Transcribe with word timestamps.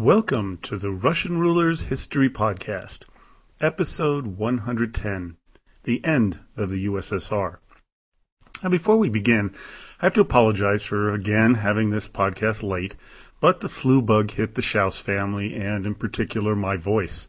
Welcome 0.00 0.56
to 0.62 0.78
the 0.78 0.90
Russian 0.90 1.36
Rulers 1.36 1.82
History 1.82 2.30
Podcast, 2.30 3.04
episode 3.60 4.38
110 4.38 5.36
The 5.82 6.02
End 6.02 6.38
of 6.56 6.70
the 6.70 6.86
USSR. 6.86 7.58
Now, 8.62 8.70
before 8.70 8.96
we 8.96 9.10
begin, 9.10 9.54
I 10.00 10.06
have 10.06 10.14
to 10.14 10.22
apologize 10.22 10.86
for 10.86 11.10
again 11.10 11.56
having 11.56 11.90
this 11.90 12.08
podcast 12.08 12.62
late, 12.62 12.96
but 13.42 13.60
the 13.60 13.68
flu 13.68 14.00
bug 14.00 14.30
hit 14.30 14.54
the 14.54 14.62
Schaus 14.62 14.98
family 14.98 15.54
and, 15.54 15.84
in 15.84 15.94
particular, 15.94 16.56
my 16.56 16.78
voice. 16.78 17.28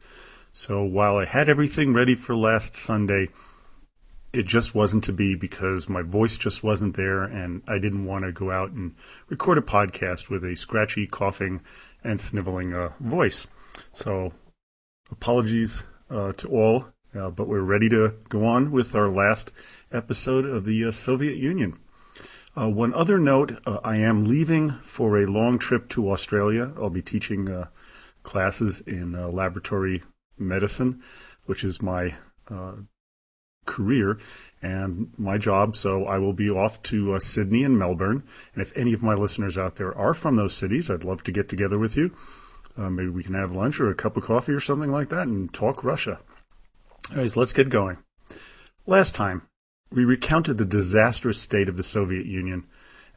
So 0.54 0.82
while 0.82 1.18
I 1.18 1.26
had 1.26 1.50
everything 1.50 1.92
ready 1.92 2.16
for 2.16 2.38
last 2.38 2.78
Sunday, 2.78 3.28
it 4.34 4.46
just 4.46 4.74
wasn't 4.74 5.04
to 5.04 5.14
be 5.14 5.36
because 5.36 5.90
my 5.90 6.02
voice 6.02 6.38
just 6.38 6.64
wasn't 6.64 6.96
there 6.96 7.24
and 7.24 7.62
I 7.68 7.80
didn't 7.80 8.06
want 8.06 8.24
to 8.24 8.32
go 8.32 8.52
out 8.52 8.72
and 8.72 8.96
record 9.28 9.58
a 9.58 9.62
podcast 9.62 10.30
with 10.30 10.44
a 10.44 10.56
scratchy, 10.56 11.06
coughing, 11.06 11.62
and 12.04 12.20
sniveling 12.20 12.74
uh, 12.74 12.94
voice. 13.00 13.48
So, 13.92 14.34
apologies 15.12 15.84
uh, 16.10 16.32
to 16.34 16.48
all, 16.48 16.86
uh, 17.14 17.30
but 17.30 17.48
we're 17.48 17.62
ready 17.62 17.90
to 17.90 18.14
go 18.30 18.46
on 18.46 18.72
with 18.72 18.96
our 18.96 19.10
last 19.10 19.52
episode 19.92 20.46
of 20.46 20.64
the 20.64 20.86
uh, 20.86 20.92
Soviet 20.92 21.38
Union. 21.38 21.78
Uh, 22.56 22.70
one 22.70 22.94
other 22.94 23.18
note 23.18 23.54
uh, 23.66 23.80
I 23.84 23.98
am 23.98 24.26
leaving 24.26 24.72
for 24.82 25.18
a 25.18 25.28
long 25.28 25.58
trip 25.58 25.90
to 25.90 26.10
Australia. 26.12 26.74
I'll 26.78 26.90
be 26.90 27.02
teaching 27.02 27.66
classes 28.24 28.82
in 28.82 29.14
laboratory 29.34 30.04
medicine, 30.38 31.02
which 31.46 31.64
is 31.64 31.82
my 31.82 32.16
career 33.66 34.18
and 34.62 35.12
my 35.18 35.38
job. 35.38 35.76
So 35.76 36.06
I 36.06 36.18
will 36.18 36.34
be 36.34 36.50
off 36.50 36.82
to 36.84 37.14
uh, 37.14 37.20
Sydney 37.20 37.64
and 37.64 37.78
Melbourne. 37.78 38.24
And 38.54 38.62
if 38.62 38.76
any 38.76 38.94
of 38.94 39.04
my 39.04 39.14
listeners 39.14 39.58
out 39.58 39.76
there 39.76 39.96
are 39.98 40.14
from 40.14 40.36
those 40.36 40.56
cities, 40.56 40.90
I'd 40.90 41.04
love 41.04 41.24
to 41.24 41.32
get 41.32 41.50
together 41.50 41.78
with 41.78 41.96
you. 41.96 42.16
Uh, 42.78 42.90
maybe 42.90 43.10
we 43.10 43.24
can 43.24 43.34
have 43.34 43.56
lunch 43.56 43.80
or 43.80 43.90
a 43.90 43.96
cup 43.96 44.18
of 44.18 44.24
coffee 44.24 44.54
or 44.54 44.60
something 44.60 44.92
like 44.92 45.10
that 45.10 45.28
and 45.28 45.54
talk 45.54 45.84
Russia. 45.84 46.20
All 47.12 47.18
right, 47.18 47.32
so 47.32 47.40
let's 47.40 47.54
get 47.54 47.70
going. 47.70 47.98
Last 48.86 49.16
time, 49.16 49.44
we 49.92 50.06
recounted 50.06 50.58
the 50.58 50.66
disastrous 50.66 51.42
state 51.42 51.68
of 51.68 51.78
the 51.78 51.84
Soviet 51.84 52.26
Union 52.26 52.66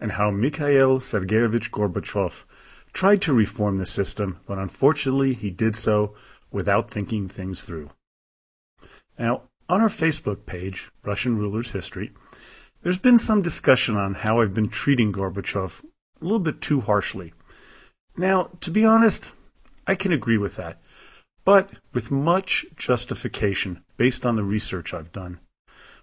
and 0.01 0.13
how 0.13 0.31
Mikhail 0.31 0.99
Sergeyevich 0.99 1.71
Gorbachev 1.71 2.45
tried 2.93 3.23
to 3.23 3.33
reform 3.33 3.79
the 3.79 3.87
system, 3.87 4.41
but 4.47 4.59
unfortunately 4.59 5.35
he 5.35 5.51
did 5.51 5.77
so 5.77 6.15
without 6.51 6.91
thinking 6.91 7.29
things 7.29 7.61
through. 7.61 7.91
Now, 9.19 9.43
on 9.69 9.81
our 9.81 9.89
Facebook 9.89 10.47
page, 10.47 10.91
Russian 11.03 11.39
Rulers 11.39 11.73
History, 11.73 12.13
there's 12.83 12.99
been 12.99 13.19
some 13.19 13.43
discussion 13.43 13.97
on 13.97 14.15
how 14.15 14.41
I've 14.41 14.55
been 14.55 14.69
treating 14.69 15.13
Gorbachev 15.13 15.83
a 15.83 16.25
little 16.25 16.39
bit 16.39 16.61
too 16.61 16.81
harshly. 16.81 17.33
Now, 18.17 18.51
to 18.61 18.71
be 18.71 18.85
honest, 18.85 19.35
I 19.87 19.95
can 19.95 20.13
agree 20.13 20.39
with 20.39 20.57
that, 20.57 20.81
but 21.45 21.75
with 21.93 22.11
much 22.11 22.67
justification 22.77 23.83
based 23.97 24.25
on 24.27 24.37
the 24.37 24.45
research 24.45 24.93
I've 24.93 25.13
done. 25.13 25.41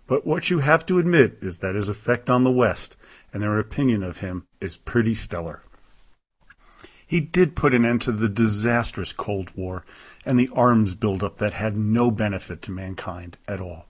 But 0.08 0.26
what 0.26 0.50
you 0.50 0.60
have 0.60 0.86
to 0.88 1.00
admit 1.00 1.38
is 1.42 1.60
that 1.60 1.76
his 1.76 1.88
effect 1.88 2.30
on 2.30 2.44
the 2.44 2.52
West 2.52 2.98
and 3.32 3.42
their 3.42 3.60
opinion 3.60 4.04
of 4.04 4.18
him 4.18 4.46
is 4.60 4.76
pretty 4.76 5.14
stellar. 5.14 5.64
He 7.12 7.20
did 7.20 7.58
put 7.58 7.74
an 7.74 7.84
end 7.84 8.02
to 8.04 8.14
the 8.14 8.30
disastrous 8.30 9.12
Cold 9.12 9.52
War 9.54 9.84
and 10.26 10.40
the 10.40 10.50
arms 10.56 10.96
buildup 10.96 11.40
that 11.40 11.52
had 11.52 11.76
no 11.76 12.10
benefit 12.10 12.62
to 12.62 12.72
mankind 12.72 13.38
at 13.50 13.60
all. 13.60 13.88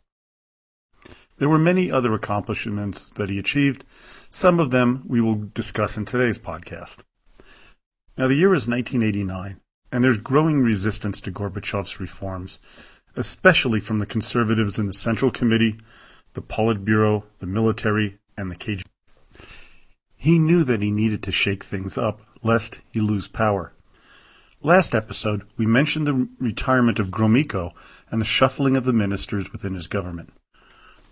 There 1.38 1.48
were 1.48 1.60
many 1.60 1.92
other 1.92 2.16
accomplishments 2.16 3.12
that 3.12 3.30
he 3.30 3.38
achieved. 3.38 3.86
Some 4.32 4.60
of 4.60 4.72
them 4.72 5.04
we 5.06 5.22
will 5.22 5.36
discuss 5.54 5.98
in 5.98 6.06
today's 6.06 6.40
podcast. 6.40 7.02
Now, 8.18 8.28
the 8.28 8.34
year 8.34 8.56
is 8.56 8.68
1989, 8.68 9.60
and 9.92 10.04
there's 10.04 10.18
growing 10.18 10.64
resistance 10.64 11.22
to 11.22 11.32
Gorbachev's 11.32 12.00
reforms, 12.00 12.58
especially 13.16 13.80
from 13.80 14.00
the 14.00 14.08
conservatives 14.08 14.80
in 14.80 14.88
the 14.88 14.94
Central 14.94 15.30
Committee, 15.30 15.78
the 16.34 16.42
Politburo, 16.42 17.26
the 17.38 17.46
military, 17.46 18.18
and 18.36 18.50
the 18.50 18.56
KGB. 18.56 18.86
He 20.18 20.40
knew 20.40 20.64
that 20.64 20.82
he 20.82 20.90
needed 20.90 21.22
to 21.22 21.32
shake 21.32 21.64
things 21.64 22.00
up, 22.00 22.22
lest 22.44 22.82
he 22.92 23.00
lose 23.00 23.28
power. 23.28 23.74
Last 24.64 24.94
episode, 24.94 25.44
we 25.58 25.66
mentioned 25.66 26.06
the 26.06 26.28
retirement 26.40 27.00
of 27.00 27.10
Gromyko 27.10 27.72
and 28.10 28.22
the 28.22 28.26
shuffling 28.26 28.78
of 28.78 28.86
the 28.86 28.94
ministers 28.94 29.52
within 29.52 29.74
his 29.74 29.88
government. 29.88 30.32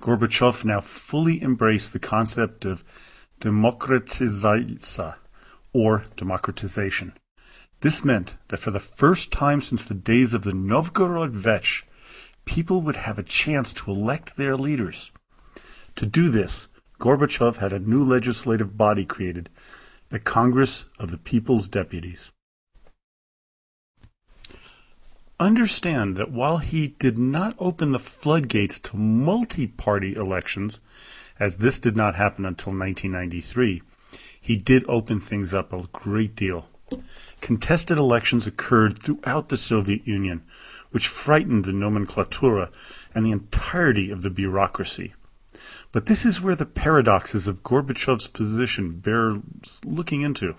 Gorbachev 0.01 0.63
now 0.63 0.81
fully 0.81 1.41
embraced 1.41 1.91
the 1.91 1.99
concept 1.99 2.63
of 2.63 2.83
demokratizatsiya, 3.39 5.15
or 5.73 6.05
democratization. 6.15 7.13
This 7.81 8.03
meant 8.03 8.35
that 8.49 8.59
for 8.59 8.71
the 8.71 8.79
first 8.79 9.31
time 9.31 9.61
since 9.61 9.85
the 9.85 9.93
days 9.93 10.33
of 10.33 10.43
the 10.43 10.53
Novgorod 10.53 11.31
Vetch, 11.31 11.85
people 12.45 12.81
would 12.81 12.97
have 12.97 13.17
a 13.17 13.23
chance 13.23 13.73
to 13.73 13.91
elect 13.91 14.35
their 14.35 14.55
leaders. 14.55 15.11
To 15.95 16.05
do 16.05 16.29
this, 16.29 16.67
Gorbachev 16.99 17.57
had 17.57 17.71
a 17.71 17.79
new 17.79 18.03
legislative 18.03 18.77
body 18.77 19.05
created, 19.05 19.49
the 20.09 20.19
Congress 20.19 20.85
of 20.97 21.11
the 21.11 21.19
People's 21.19 21.69
Deputies. 21.69 22.31
Understand 25.39 26.17
that 26.17 26.31
while 26.31 26.57
he 26.57 26.95
did 26.99 27.19
not 27.19 27.55
open 27.59 27.91
the 27.91 27.99
floodgates 27.99 28.79
to 28.79 28.97
multi 28.97 29.67
party 29.67 30.15
elections, 30.15 30.81
as 31.39 31.59
this 31.59 31.79
did 31.79 31.95
not 31.95 32.15
happen 32.15 32.43
until 32.43 32.73
1993, 32.73 33.83
he 34.41 34.55
did 34.55 34.83
open 34.87 35.19
things 35.19 35.53
up 35.53 35.71
a 35.71 35.87
great 35.93 36.35
deal. 36.35 36.67
Contested 37.39 37.99
elections 37.99 38.47
occurred 38.47 39.01
throughout 39.01 39.49
the 39.49 39.57
Soviet 39.57 40.07
Union, 40.07 40.43
which 40.89 41.07
frightened 41.07 41.65
the 41.65 41.71
nomenklatura 41.71 42.71
and 43.13 43.25
the 43.25 43.31
entirety 43.31 44.09
of 44.09 44.23
the 44.23 44.31
bureaucracy. 44.31 45.13
But 45.91 46.05
this 46.05 46.25
is 46.25 46.41
where 46.41 46.55
the 46.55 46.65
paradoxes 46.65 47.47
of 47.47 47.63
Gorbachev's 47.63 48.27
position 48.27 48.99
bear 48.99 49.41
looking 49.83 50.21
into. 50.21 50.55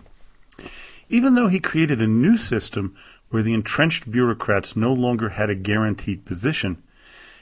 Even 1.09 1.35
though 1.35 1.49
he 1.49 1.61
created 1.61 2.01
a 2.01 2.07
new 2.07 2.37
system 2.37 2.97
where 3.31 3.43
the 3.43 3.55
entrenched 3.55 4.11
bureaucrats 4.11 4.75
no 4.77 4.93
longer 4.93 5.31
had 5.31 5.49
a 5.49 5.55
guaranteed 5.55 6.25
position, 6.25 6.83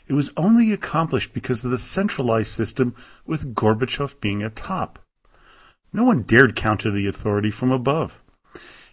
it 0.06 0.12
was 0.12 0.32
only 0.36 0.72
accomplished 0.72 1.32
because 1.32 1.64
of 1.64 1.70
the 1.70 1.78
centralized 1.78 2.50
system 2.50 2.94
with 3.26 3.54
Gorbachev 3.54 4.20
being 4.20 4.42
at 4.42 4.56
top. 4.56 4.98
No 5.92 6.04
one 6.04 6.22
dared 6.22 6.56
counter 6.56 6.90
the 6.90 7.06
authority 7.06 7.50
from 7.50 7.70
above. 7.70 8.20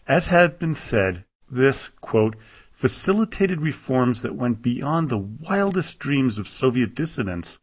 As 0.08 0.28
had 0.28 0.60
been 0.60 0.74
said, 0.74 1.26
this, 1.50 1.90
quote, 2.02 2.36
facilitated 2.72 3.62
reforms 3.62 4.22
that 4.22 4.36
went 4.36 4.62
beyond 4.62 5.10
the 5.10 5.18
wildest 5.18 6.00
dreams 6.00 6.38
of 6.38 6.48
Soviet 6.48 6.96
dissidents 6.96 7.60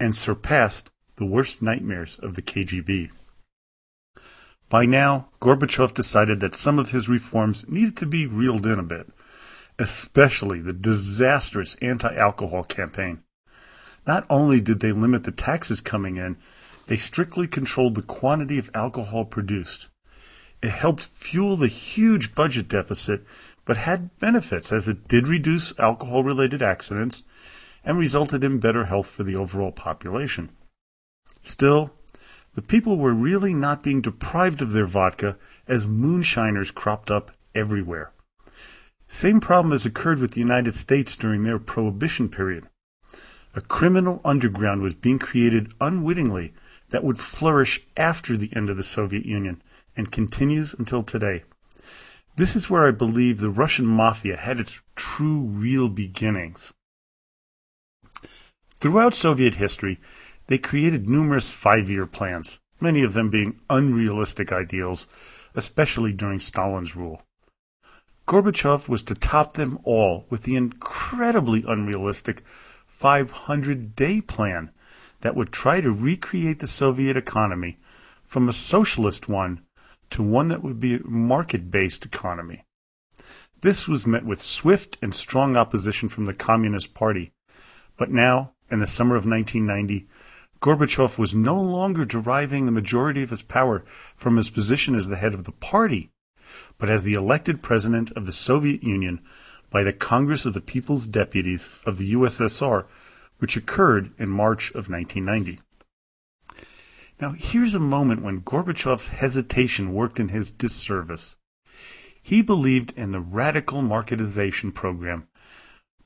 and 0.00 0.14
surpassed 0.14 0.90
the 1.16 1.26
worst 1.26 1.62
nightmares 1.62 2.18
of 2.18 2.34
the 2.34 2.42
KGB. 2.42 3.10
By 4.68 4.84
now, 4.84 5.28
Gorbachev 5.40 5.94
decided 5.94 6.40
that 6.40 6.54
some 6.54 6.78
of 6.78 6.90
his 6.90 7.08
reforms 7.08 7.68
needed 7.68 7.96
to 7.98 8.06
be 8.06 8.26
reeled 8.26 8.66
in 8.66 8.78
a 8.78 8.82
bit, 8.82 9.08
especially 9.78 10.60
the 10.60 10.74
disastrous 10.74 11.74
anti 11.76 12.14
alcohol 12.14 12.64
campaign. 12.64 13.22
Not 14.06 14.26
only 14.28 14.60
did 14.60 14.80
they 14.80 14.92
limit 14.92 15.24
the 15.24 15.32
taxes 15.32 15.80
coming 15.80 16.16
in, 16.16 16.36
they 16.86 16.96
strictly 16.96 17.46
controlled 17.46 17.94
the 17.94 18.02
quantity 18.02 18.58
of 18.58 18.70
alcohol 18.74 19.24
produced. 19.24 19.88
It 20.62 20.70
helped 20.70 21.04
fuel 21.04 21.56
the 21.56 21.68
huge 21.68 22.34
budget 22.34 22.68
deficit, 22.68 23.24
but 23.64 23.76
had 23.76 24.18
benefits 24.18 24.72
as 24.72 24.88
it 24.88 25.06
did 25.08 25.28
reduce 25.28 25.78
alcohol 25.78 26.24
related 26.24 26.62
accidents 26.62 27.22
and 27.84 27.98
resulted 27.98 28.44
in 28.44 28.58
better 28.58 28.84
health 28.84 29.08
for 29.08 29.22
the 29.22 29.36
overall 29.36 29.72
population. 29.72 30.50
Still, 31.42 31.92
the 32.54 32.62
people 32.62 32.96
were 32.96 33.12
really 33.12 33.54
not 33.54 33.82
being 33.82 34.00
deprived 34.00 34.60
of 34.60 34.72
their 34.72 34.86
vodka 34.86 35.36
as 35.66 35.86
moonshiners 35.86 36.70
cropped 36.70 37.10
up 37.10 37.30
everywhere. 37.54 38.12
Same 39.06 39.40
problem 39.40 39.72
has 39.72 39.86
occurred 39.86 40.18
with 40.18 40.32
the 40.32 40.40
United 40.40 40.74
States 40.74 41.16
during 41.16 41.42
their 41.42 41.58
prohibition 41.58 42.28
period. 42.28 42.68
A 43.54 43.60
criminal 43.60 44.20
underground 44.24 44.82
was 44.82 44.94
being 44.94 45.18
created 45.18 45.72
unwittingly 45.80 46.52
that 46.90 47.04
would 47.04 47.18
flourish 47.18 47.80
after 47.96 48.36
the 48.36 48.50
end 48.54 48.68
of 48.70 48.76
the 48.76 48.84
Soviet 48.84 49.24
Union 49.24 49.62
and 49.96 50.12
continues 50.12 50.74
until 50.74 51.02
today. 51.02 51.44
This 52.36 52.54
is 52.54 52.70
where 52.70 52.86
I 52.86 52.92
believe 52.92 53.38
the 53.38 53.50
Russian 53.50 53.86
mafia 53.86 54.36
had 54.36 54.60
its 54.60 54.82
true, 54.94 55.40
real 55.40 55.88
beginnings. 55.88 56.72
Throughout 58.80 59.12
Soviet 59.12 59.56
history, 59.56 59.98
they 60.46 60.56
created 60.56 61.08
numerous 61.08 61.50
five 61.50 61.90
year 61.90 62.06
plans, 62.06 62.60
many 62.80 63.02
of 63.02 63.12
them 63.12 63.28
being 63.28 63.60
unrealistic 63.68 64.52
ideals, 64.52 65.08
especially 65.56 66.12
during 66.12 66.38
Stalin's 66.38 66.94
rule. 66.94 67.22
Gorbachev 68.28 68.88
was 68.88 69.02
to 69.04 69.16
top 69.16 69.54
them 69.54 69.80
all 69.82 70.26
with 70.30 70.44
the 70.44 70.54
incredibly 70.54 71.64
unrealistic 71.66 72.42
500 72.86 73.96
day 73.96 74.20
plan 74.20 74.70
that 75.22 75.34
would 75.34 75.50
try 75.50 75.80
to 75.80 75.90
recreate 75.90 76.60
the 76.60 76.68
Soviet 76.68 77.16
economy 77.16 77.78
from 78.22 78.48
a 78.48 78.52
socialist 78.52 79.28
one 79.28 79.62
to 80.10 80.22
one 80.22 80.48
that 80.48 80.62
would 80.62 80.78
be 80.78 80.94
a 80.94 81.04
market 81.04 81.68
based 81.68 82.04
economy. 82.04 82.64
This 83.60 83.88
was 83.88 84.06
met 84.06 84.24
with 84.24 84.40
swift 84.40 84.98
and 85.02 85.12
strong 85.12 85.56
opposition 85.56 86.08
from 86.08 86.26
the 86.26 86.34
Communist 86.34 86.94
Party. 86.94 87.32
But 87.96 88.12
now, 88.12 88.52
in 88.70 88.78
the 88.78 88.86
summer 88.86 89.16
of 89.16 89.26
1990, 89.26 90.06
Gorbachev 90.60 91.18
was 91.18 91.34
no 91.34 91.60
longer 91.60 92.04
deriving 92.04 92.66
the 92.66 92.72
majority 92.72 93.22
of 93.22 93.30
his 93.30 93.42
power 93.42 93.84
from 94.14 94.36
his 94.36 94.50
position 94.50 94.94
as 94.94 95.08
the 95.08 95.16
head 95.16 95.34
of 95.34 95.44
the 95.44 95.52
party, 95.52 96.10
but 96.78 96.90
as 96.90 97.04
the 97.04 97.14
elected 97.14 97.62
president 97.62 98.10
of 98.12 98.26
the 98.26 98.32
Soviet 98.32 98.82
Union 98.82 99.20
by 99.70 99.84
the 99.84 99.92
Congress 99.92 100.46
of 100.46 100.54
the 100.54 100.60
People's 100.60 101.06
Deputies 101.06 101.70
of 101.84 101.98
the 101.98 102.12
USSR, 102.14 102.86
which 103.38 103.56
occurred 103.56 104.12
in 104.18 104.28
March 104.28 104.70
of 104.70 104.88
1990. 104.90 105.60
Now, 107.20 107.32
here's 107.32 107.74
a 107.74 107.80
moment 107.80 108.22
when 108.22 108.42
Gorbachev's 108.42 109.10
hesitation 109.10 109.92
worked 109.92 110.20
in 110.20 110.28
his 110.28 110.50
disservice. 110.50 111.36
He 112.20 112.42
believed 112.42 112.92
in 112.96 113.10
the 113.12 113.20
radical 113.20 113.82
marketization 113.82 114.74
program, 114.74 115.28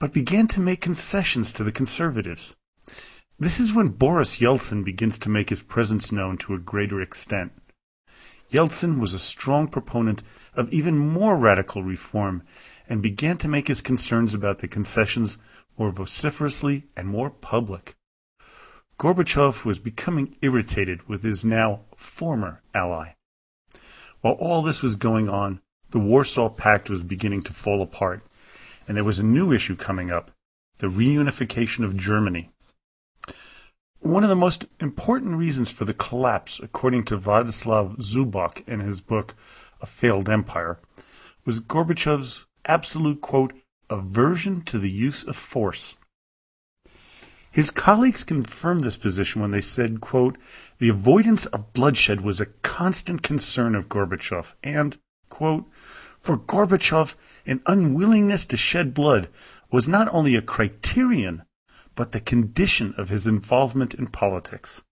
but 0.02 0.12
began 0.12 0.48
to 0.48 0.60
make 0.60 0.80
concessions 0.80 1.52
to 1.52 1.62
the 1.62 1.70
conservatives. 1.70 2.56
This 3.38 3.60
is 3.60 3.72
when 3.72 3.90
Boris 3.90 4.38
Yeltsin 4.38 4.84
begins 4.84 5.16
to 5.20 5.30
make 5.30 5.48
his 5.48 5.62
presence 5.62 6.10
known 6.10 6.36
to 6.38 6.54
a 6.54 6.58
greater 6.58 7.00
extent. 7.00 7.52
Yeltsin 8.50 8.98
was 8.98 9.14
a 9.14 9.20
strong 9.20 9.68
proponent 9.68 10.24
of 10.54 10.72
even 10.72 10.98
more 10.98 11.36
radical 11.36 11.84
reform 11.84 12.42
and 12.88 13.00
began 13.00 13.36
to 13.38 13.46
make 13.46 13.68
his 13.68 13.80
concerns 13.80 14.34
about 14.34 14.58
the 14.58 14.66
concessions 14.66 15.38
more 15.78 15.92
vociferously 15.92 16.88
and 16.96 17.06
more 17.06 17.30
public. 17.30 17.94
Gorbachev 18.98 19.64
was 19.64 19.78
becoming 19.78 20.34
irritated 20.42 21.08
with 21.08 21.22
his 21.22 21.44
now 21.44 21.82
former 21.94 22.60
ally. 22.74 23.14
While 24.20 24.34
all 24.34 24.62
this 24.62 24.82
was 24.82 24.96
going 24.96 25.28
on, 25.28 25.60
the 25.90 26.00
Warsaw 26.00 26.48
Pact 26.48 26.90
was 26.90 27.04
beginning 27.04 27.42
to 27.42 27.52
fall 27.52 27.80
apart, 27.82 28.26
and 28.86 28.96
there 28.96 29.04
was 29.04 29.18
a 29.18 29.24
new 29.24 29.52
issue 29.52 29.76
coming 29.76 30.10
up 30.10 30.30
the 30.78 30.88
reunification 30.88 31.84
of 31.84 31.96
Germany. 31.96 32.50
One 34.00 34.24
of 34.24 34.28
the 34.28 34.34
most 34.34 34.64
important 34.80 35.36
reasons 35.36 35.70
for 35.70 35.84
the 35.84 35.94
collapse, 35.94 36.58
according 36.60 37.04
to 37.04 37.16
Vladislav 37.16 37.98
Zubok 37.98 38.66
in 38.66 38.80
his 38.80 39.00
book 39.00 39.36
A 39.80 39.86
Failed 39.86 40.28
Empire, 40.28 40.80
was 41.44 41.60
Gorbachev's 41.60 42.46
absolute, 42.66 43.20
quote, 43.20 43.52
aversion 43.88 44.62
to 44.62 44.78
the 44.78 44.90
use 44.90 45.22
of 45.22 45.36
force. 45.36 45.96
His 47.52 47.70
colleagues 47.70 48.24
confirmed 48.24 48.80
this 48.80 48.96
position 48.96 49.42
when 49.42 49.50
they 49.50 49.60
said, 49.60 50.00
quote, 50.00 50.36
the 50.78 50.88
avoidance 50.88 51.46
of 51.46 51.72
bloodshed 51.72 52.22
was 52.22 52.40
a 52.40 52.46
constant 52.46 53.22
concern 53.22 53.74
of 53.74 53.88
Gorbachev, 53.88 54.54
and, 54.64 54.96
quote, 55.28 55.66
for 56.22 56.38
Gorbachev, 56.38 57.16
an 57.46 57.60
unwillingness 57.66 58.46
to 58.46 58.56
shed 58.56 58.94
blood 58.94 59.28
was 59.72 59.88
not 59.88 60.08
only 60.14 60.36
a 60.36 60.42
criterion, 60.42 61.42
but 61.96 62.12
the 62.12 62.20
condition 62.20 62.94
of 62.96 63.08
his 63.08 63.26
involvement 63.26 63.92
in 63.92 64.06
politics. 64.06 64.84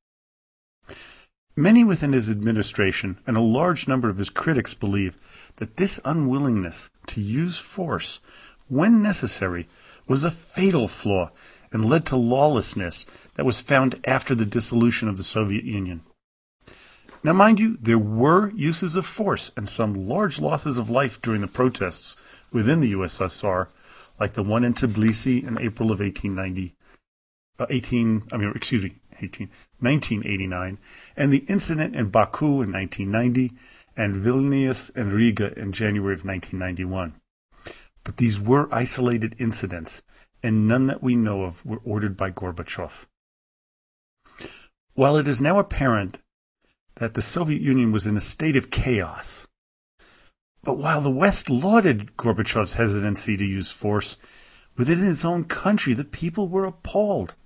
Many 1.55 1.85
within 1.85 2.13
his 2.13 2.31
administration 2.31 3.21
and 3.29 3.37
a 3.37 3.41
large 3.41 3.87
number 3.87 4.09
of 4.09 4.19
his 4.19 4.29
critics 4.29 4.75
believe 4.75 5.17
that 5.57 5.77
this 5.77 6.01
unwillingness 6.05 6.91
to 7.07 7.21
use 7.21 7.59
force 7.59 8.21
when 8.69 9.01
necessary 9.01 9.69
was 10.09 10.25
a 10.25 10.33
fatal 10.33 10.89
flaw 10.89 11.31
and 11.73 11.85
led 11.89 12.05
to 12.07 12.17
lawlessness 12.17 13.07
that 13.35 13.47
was 13.47 13.61
found 13.61 14.01
after 14.05 14.35
the 14.35 14.47
dissolution 14.47 15.09
of 15.09 15.17
the 15.17 15.25
Soviet 15.25 15.65
Union. 15.65 16.03
Now, 17.23 17.35
mind 17.35 17.61
you, 17.61 17.77
there 17.81 17.99
were 17.99 18.51
uses 18.53 18.97
of 18.97 19.05
force 19.05 19.53
and 19.55 19.69
some 19.69 20.09
large 20.09 20.41
losses 20.41 20.79
of 20.79 20.89
life 20.89 21.21
during 21.21 21.43
the 21.43 21.47
protests 21.47 22.17
within 22.51 22.81
the 22.81 22.93
USSR, 22.95 23.69
like 24.19 24.33
the 24.33 24.43
one 24.43 24.65
in 24.65 24.73
Tbilisi 24.73 25.47
in 25.47 25.59
April 25.59 25.93
of 25.93 26.01
1890, 26.01 26.75
uh, 27.59 27.67
18, 27.69 28.23
I 28.33 28.37
mean, 28.39 28.53
excuse 28.55 28.85
me, 28.85 28.95
18, 29.21 29.49
1989, 29.81 30.79
and 31.15 31.31
the 31.31 31.45
incident 31.47 31.95
in 31.95 32.09
Baku 32.09 32.63
in 32.63 32.73
1990, 32.73 33.53
and 33.97 34.15
Vilnius 34.15 34.91
and 34.97 35.13
Riga 35.13 35.53
in 35.59 35.73
January 35.73 36.15
of 36.15 36.25
1991. 36.25 37.15
But 38.03 38.17
these 38.17 38.41
were 38.41 38.67
isolated 38.73 39.37
incidents, 39.39 40.03
and 40.43 40.67
none 40.67 40.87
that 40.87 41.03
we 41.03 41.17
know 41.17 41.43
of 41.43 41.67
were 41.67 41.83
ordered 41.85 42.17
by 42.17 42.31
Gorbachev. 42.31 43.05
While 44.95 45.17
it 45.17 45.29
is 45.29 45.43
now 45.43 45.59
apparent 45.59 46.19
that 47.01 47.15
the 47.15 47.23
Soviet 47.23 47.63
Union 47.63 47.93
was 47.93 48.07
in 48.07 48.15
a 48.15 48.21
state 48.21 48.57
of 48.57 48.71
chaos. 48.71 49.49
But 50.63 50.77
while 50.77 51.01
the 51.01 51.11
West 51.11 51.49
lauded 51.49 52.15
Gorbachev's 52.19 52.75
hesitancy 52.75 53.39
to 53.39 53.45
use 53.45 53.73
force, 53.73 54.19
within 54.77 54.99
his 54.99 55.25
own 55.25 55.45
country 55.45 55.95
the 55.95 56.05
people 56.05 56.47
were 56.47 56.67
appalled. 56.67 57.37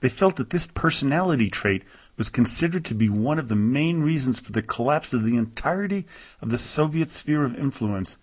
They 0.00 0.10
felt 0.10 0.36
that 0.36 0.50
this 0.50 0.66
personality 0.66 1.48
trait 1.48 1.82
was 2.18 2.28
considered 2.28 2.84
to 2.84 2.94
be 2.94 3.08
one 3.08 3.38
of 3.38 3.48
the 3.48 3.56
main 3.56 4.02
reasons 4.02 4.38
for 4.38 4.52
the 4.52 4.60
collapse 4.60 5.14
of 5.14 5.24
the 5.24 5.38
entirety 5.38 6.04
of 6.42 6.50
the 6.50 6.58
Soviet 6.58 7.08
sphere 7.08 7.42
of 7.42 7.58
influence 7.58 8.18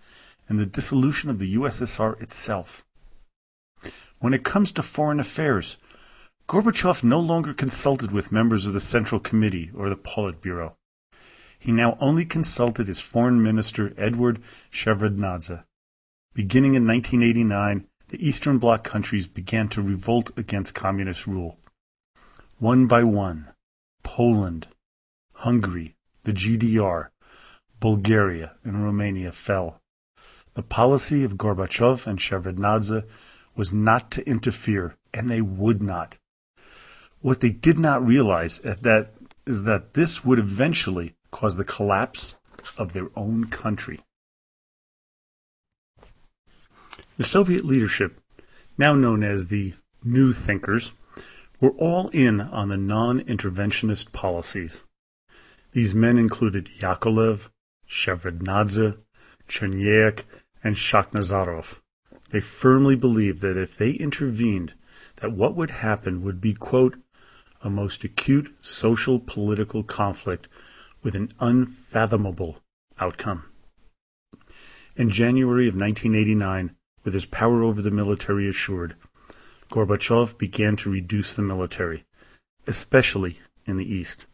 and 0.48 0.60
the 0.60 0.66
dissolution 0.66 1.28
of 1.28 1.40
the 1.40 1.56
USSR 1.56 2.22
itself. 2.22 2.84
When 4.20 4.32
it 4.32 4.44
comes 4.44 4.70
to 4.72 4.82
foreign 4.82 5.18
affairs, 5.18 5.76
Gorbachev 6.52 7.02
no 7.02 7.18
longer 7.18 7.54
consulted 7.54 8.12
with 8.12 8.30
members 8.30 8.66
of 8.66 8.74
the 8.74 8.78
Central 8.80 9.18
Committee 9.18 9.70
or 9.74 9.88
the 9.88 9.96
Politburo. 9.96 10.74
He 11.58 11.72
now 11.72 11.96
only 11.98 12.26
consulted 12.26 12.88
his 12.88 13.00
foreign 13.00 13.42
minister 13.42 13.94
Eduard 13.96 14.38
Shevardnadze. 14.70 15.64
Beginning 16.34 16.74
in 16.74 16.86
1989, 16.86 17.86
the 18.08 18.28
Eastern 18.28 18.58
Bloc 18.58 18.84
countries 18.84 19.26
began 19.26 19.68
to 19.68 19.80
revolt 19.80 20.30
against 20.36 20.74
communist 20.74 21.26
rule. 21.26 21.56
One 22.58 22.86
by 22.86 23.02
one, 23.02 23.54
Poland, 24.02 24.66
Hungary, 25.32 25.96
the 26.24 26.34
GDR, 26.34 27.08
Bulgaria, 27.80 28.56
and 28.62 28.84
Romania 28.84 29.32
fell. 29.32 29.80
The 30.52 30.62
policy 30.62 31.24
of 31.24 31.38
Gorbachev 31.38 32.06
and 32.06 32.18
Shevardnadze 32.18 33.08
was 33.56 33.72
not 33.72 34.10
to 34.10 34.28
interfere, 34.28 34.98
and 35.14 35.30
they 35.30 35.40
would 35.40 35.82
not. 35.82 36.18
What 37.22 37.40
they 37.40 37.50
did 37.50 37.78
not 37.78 38.04
realize 38.04 38.58
at 38.60 38.82
that 38.82 39.12
is 39.46 39.62
that 39.64 39.94
this 39.94 40.24
would 40.24 40.40
eventually 40.40 41.14
cause 41.30 41.56
the 41.56 41.64
collapse 41.64 42.34
of 42.76 42.92
their 42.92 43.08
own 43.16 43.44
country. 43.44 44.00
The 47.16 47.24
Soviet 47.24 47.64
leadership, 47.64 48.20
now 48.76 48.94
known 48.94 49.22
as 49.22 49.46
the 49.46 49.74
New 50.02 50.32
Thinkers, 50.32 50.94
were 51.60 51.70
all 51.72 52.08
in 52.08 52.40
on 52.40 52.70
the 52.70 52.76
non-interventionist 52.76 54.12
policies. 54.12 54.82
These 55.70 55.94
men 55.94 56.18
included 56.18 56.70
Yakovlev, 56.80 57.50
Shevardnadze, 57.88 58.98
Cherniak, 59.48 60.24
and 60.64 60.74
Shakhnazarov. 60.74 61.78
They 62.30 62.40
firmly 62.40 62.96
believed 62.96 63.42
that 63.42 63.56
if 63.56 63.76
they 63.76 63.92
intervened, 63.92 64.74
that 65.16 65.32
what 65.32 65.54
would 65.54 65.70
happen 65.70 66.22
would 66.22 66.40
be, 66.40 66.54
quote, 66.54 66.96
a 67.62 67.70
most 67.70 68.04
acute 68.04 68.54
social 68.60 69.18
political 69.18 69.82
conflict 69.82 70.48
with 71.02 71.14
an 71.14 71.32
unfathomable 71.40 72.58
outcome. 72.98 73.50
In 74.96 75.10
January 75.10 75.68
of 75.68 75.74
1989, 75.74 76.74
with 77.04 77.14
his 77.14 77.26
power 77.26 77.62
over 77.62 77.82
the 77.82 77.90
military 77.90 78.48
assured, 78.48 78.94
Gorbachev 79.70 80.36
began 80.38 80.76
to 80.76 80.90
reduce 80.90 81.34
the 81.34 81.42
military, 81.42 82.04
especially 82.66 83.38
in 83.66 83.76
the 83.78 83.90
East. 83.90 84.26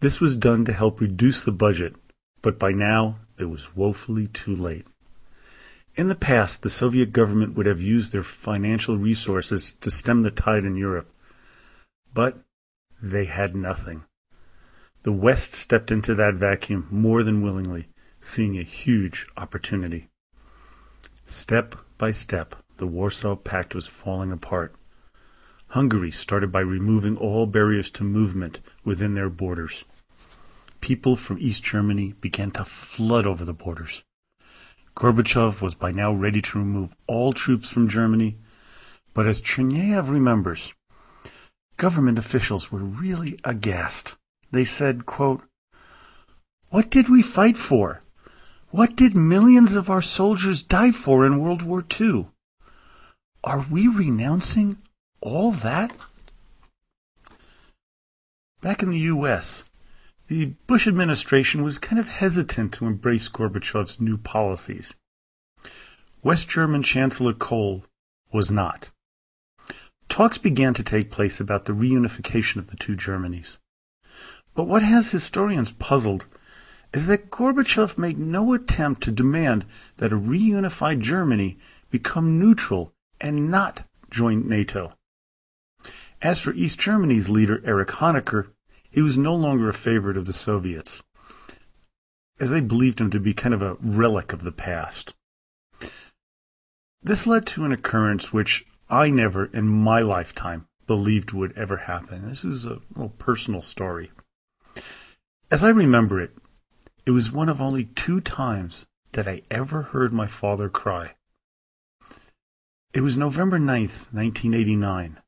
This 0.00 0.20
was 0.20 0.36
done 0.36 0.64
to 0.66 0.72
help 0.72 1.00
reduce 1.00 1.42
the 1.42 1.52
budget, 1.52 1.96
but 2.42 2.58
by 2.58 2.72
now 2.72 3.16
it 3.38 3.46
was 3.46 3.74
woefully 3.74 4.26
too 4.26 4.54
late. 4.54 4.86
In 5.96 6.08
the 6.08 6.14
past, 6.14 6.62
the 6.62 6.68
Soviet 6.70 7.12
government 7.12 7.54
would 7.54 7.64
have 7.64 7.80
used 7.80 8.12
their 8.12 8.22
financial 8.22 8.98
resources 8.98 9.72
to 9.80 9.90
stem 9.90 10.20
the 10.20 10.30
tide 10.30 10.64
in 10.64 10.76
Europe, 10.76 11.10
but 12.16 12.38
they 13.02 13.26
had 13.26 13.54
nothing. 13.54 14.02
The 15.02 15.12
West 15.12 15.52
stepped 15.52 15.90
into 15.90 16.14
that 16.14 16.32
vacuum 16.32 16.88
more 16.90 17.22
than 17.22 17.42
willingly, 17.42 17.88
seeing 18.18 18.56
a 18.56 18.62
huge 18.62 19.26
opportunity. 19.36 20.08
Step 21.26 21.74
by 21.98 22.10
step, 22.12 22.56
the 22.78 22.86
Warsaw 22.86 23.36
Pact 23.36 23.74
was 23.74 23.86
falling 23.86 24.32
apart. 24.32 24.74
Hungary 25.68 26.10
started 26.10 26.50
by 26.50 26.60
removing 26.60 27.18
all 27.18 27.44
barriers 27.44 27.90
to 27.90 28.02
movement 28.02 28.60
within 28.82 29.12
their 29.12 29.28
borders. 29.28 29.84
People 30.80 31.16
from 31.16 31.36
East 31.38 31.64
Germany 31.64 32.14
began 32.22 32.50
to 32.52 32.64
flood 32.64 33.26
over 33.26 33.44
the 33.44 33.52
borders. 33.52 34.04
Gorbachev 34.94 35.60
was 35.60 35.74
by 35.74 35.92
now 35.92 36.14
ready 36.14 36.40
to 36.40 36.58
remove 36.58 36.96
all 37.06 37.34
troops 37.34 37.70
from 37.70 37.88
Germany, 37.88 38.38
but 39.12 39.28
as 39.28 39.42
Chernayev 39.42 40.08
remembers, 40.08 40.72
government 41.76 42.18
officials 42.18 42.70
were 42.70 42.80
really 42.80 43.38
aghast. 43.44 44.16
They 44.50 44.64
said, 44.64 45.06
quote, 45.06 45.42
What 46.70 46.90
did 46.90 47.08
we 47.08 47.22
fight 47.22 47.56
for? 47.56 48.00
What 48.70 48.96
did 48.96 49.14
millions 49.16 49.76
of 49.76 49.88
our 49.88 50.02
soldiers 50.02 50.62
die 50.62 50.90
for 50.90 51.24
in 51.24 51.40
World 51.40 51.62
War 51.62 51.84
II? 52.00 52.26
Are 53.44 53.64
we 53.70 53.88
renouncing 53.88 54.78
all 55.20 55.52
that? 55.52 55.92
Back 58.60 58.82
in 58.82 58.90
the 58.90 58.98
U.S., 58.98 59.64
the 60.28 60.54
Bush 60.66 60.88
administration 60.88 61.62
was 61.62 61.78
kind 61.78 62.00
of 62.00 62.08
hesitant 62.08 62.72
to 62.74 62.86
embrace 62.86 63.28
Gorbachev's 63.28 64.00
new 64.00 64.18
policies. 64.18 64.94
West 66.24 66.48
German 66.48 66.82
Chancellor 66.82 67.32
Kohl 67.32 67.84
was 68.32 68.50
not. 68.50 68.90
Talks 70.16 70.38
began 70.38 70.72
to 70.72 70.82
take 70.82 71.10
place 71.10 71.40
about 71.40 71.66
the 71.66 71.74
reunification 71.74 72.56
of 72.56 72.68
the 72.68 72.76
two 72.76 72.94
Germanies. 72.96 73.58
But 74.54 74.64
what 74.64 74.80
has 74.82 75.10
historians 75.10 75.72
puzzled 75.72 76.26
is 76.94 77.06
that 77.06 77.30
Gorbachev 77.30 77.98
made 77.98 78.16
no 78.16 78.54
attempt 78.54 79.02
to 79.02 79.10
demand 79.10 79.66
that 79.98 80.14
a 80.14 80.18
reunified 80.18 81.00
Germany 81.00 81.58
become 81.90 82.38
neutral 82.38 82.94
and 83.20 83.50
not 83.50 83.84
join 84.08 84.48
NATO. 84.48 84.94
As 86.22 86.40
for 86.40 86.54
East 86.54 86.80
Germany's 86.80 87.28
leader, 87.28 87.60
Erich 87.62 87.88
Honecker, 87.88 88.52
he 88.90 89.02
was 89.02 89.18
no 89.18 89.34
longer 89.34 89.68
a 89.68 89.74
favorite 89.74 90.16
of 90.16 90.24
the 90.24 90.32
Soviets, 90.32 91.02
as 92.40 92.48
they 92.48 92.62
believed 92.62 93.02
him 93.02 93.10
to 93.10 93.20
be 93.20 93.34
kind 93.34 93.52
of 93.52 93.60
a 93.60 93.76
relic 93.82 94.32
of 94.32 94.44
the 94.44 94.50
past. 94.50 95.14
This 97.02 97.26
led 97.26 97.46
to 97.48 97.66
an 97.66 97.72
occurrence 97.72 98.32
which 98.32 98.64
I 98.88 99.10
never 99.10 99.46
in 99.46 99.66
my 99.66 100.00
lifetime 100.00 100.68
believed 100.86 101.32
would 101.32 101.56
ever 101.58 101.78
happen. 101.78 102.28
This 102.28 102.44
is 102.44 102.64
a 102.64 102.80
little 102.94 103.14
personal 103.18 103.60
story. 103.60 104.12
As 105.50 105.64
I 105.64 105.70
remember 105.70 106.20
it, 106.20 106.32
it 107.04 107.10
was 107.10 107.32
one 107.32 107.48
of 107.48 107.60
only 107.60 107.84
two 107.84 108.20
times 108.20 108.86
that 109.12 109.26
I 109.26 109.42
ever 109.50 109.82
heard 109.82 110.12
my 110.12 110.26
father 110.26 110.68
cry. 110.68 111.14
It 112.94 113.00
was 113.00 113.18
November 113.18 113.58
9th, 113.58 114.12
1989, 114.14 115.18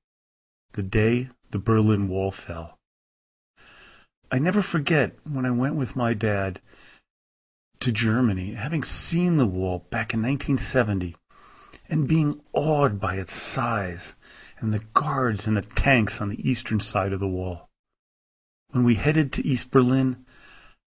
the 0.73 0.83
day 0.83 1.31
the 1.51 1.59
Berlin 1.59 2.09
Wall 2.09 2.31
fell. 2.31 2.79
I 4.31 4.39
never 4.39 4.63
forget 4.63 5.17
when 5.25 5.45
I 5.45 5.51
went 5.51 5.75
with 5.75 5.97
my 5.97 6.15
dad 6.15 6.61
to 7.81 7.93
Germany, 7.93 8.55
having 8.55 8.83
seen 8.83 9.37
the 9.37 9.47
wall 9.47 9.87
back 9.91 10.13
in 10.15 10.23
1970 10.23 11.17
and 11.89 12.09
being 12.09 12.41
awed 12.53 13.01
by 13.01 13.17
its 13.17 13.33
size 13.33 14.17
and 14.59 14.73
the 14.73 14.85
guards 14.95 15.47
and 15.47 15.57
the 15.57 15.63
tanks 15.63 16.21
on 16.21 16.29
the 16.29 16.49
eastern 16.49 16.81
side 16.81 17.13
of 17.13 17.21
the 17.21 17.29
wall. 17.29 17.69
When 18.71 18.85
we 18.85 18.97
headed 18.97 19.33
to 19.33 19.47
East 19.47 19.71
Berlin, 19.71 20.25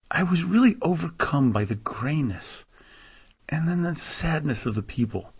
I 0.09 0.23
was 0.23 0.43
really 0.43 0.77
overcome 0.81 1.51
by 1.51 1.65
the 1.65 1.75
grayness 1.75 2.65
and 3.49 3.67
then 3.67 3.81
the 3.81 3.95
sadness 3.95 4.65
of 4.65 4.75
the 4.75 4.83
people. 4.83 5.33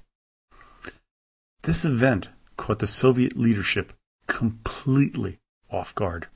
This 1.64 1.84
event 1.84 2.30
caught 2.56 2.80
the 2.80 2.88
Soviet 2.88 3.36
leadership 3.36 3.94
completely 4.28 5.40
off 5.72 5.96
guard. 5.96 6.28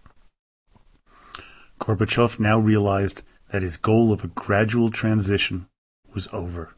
Gorbachev 1.79 2.39
now 2.39 2.57
realized 2.57 3.23
that 3.51 3.61
his 3.61 3.77
goal 3.77 4.11
of 4.11 4.23
a 4.23 4.27
gradual 4.27 4.89
transition 4.91 5.67
was 6.13 6.27
over. 6.31 6.73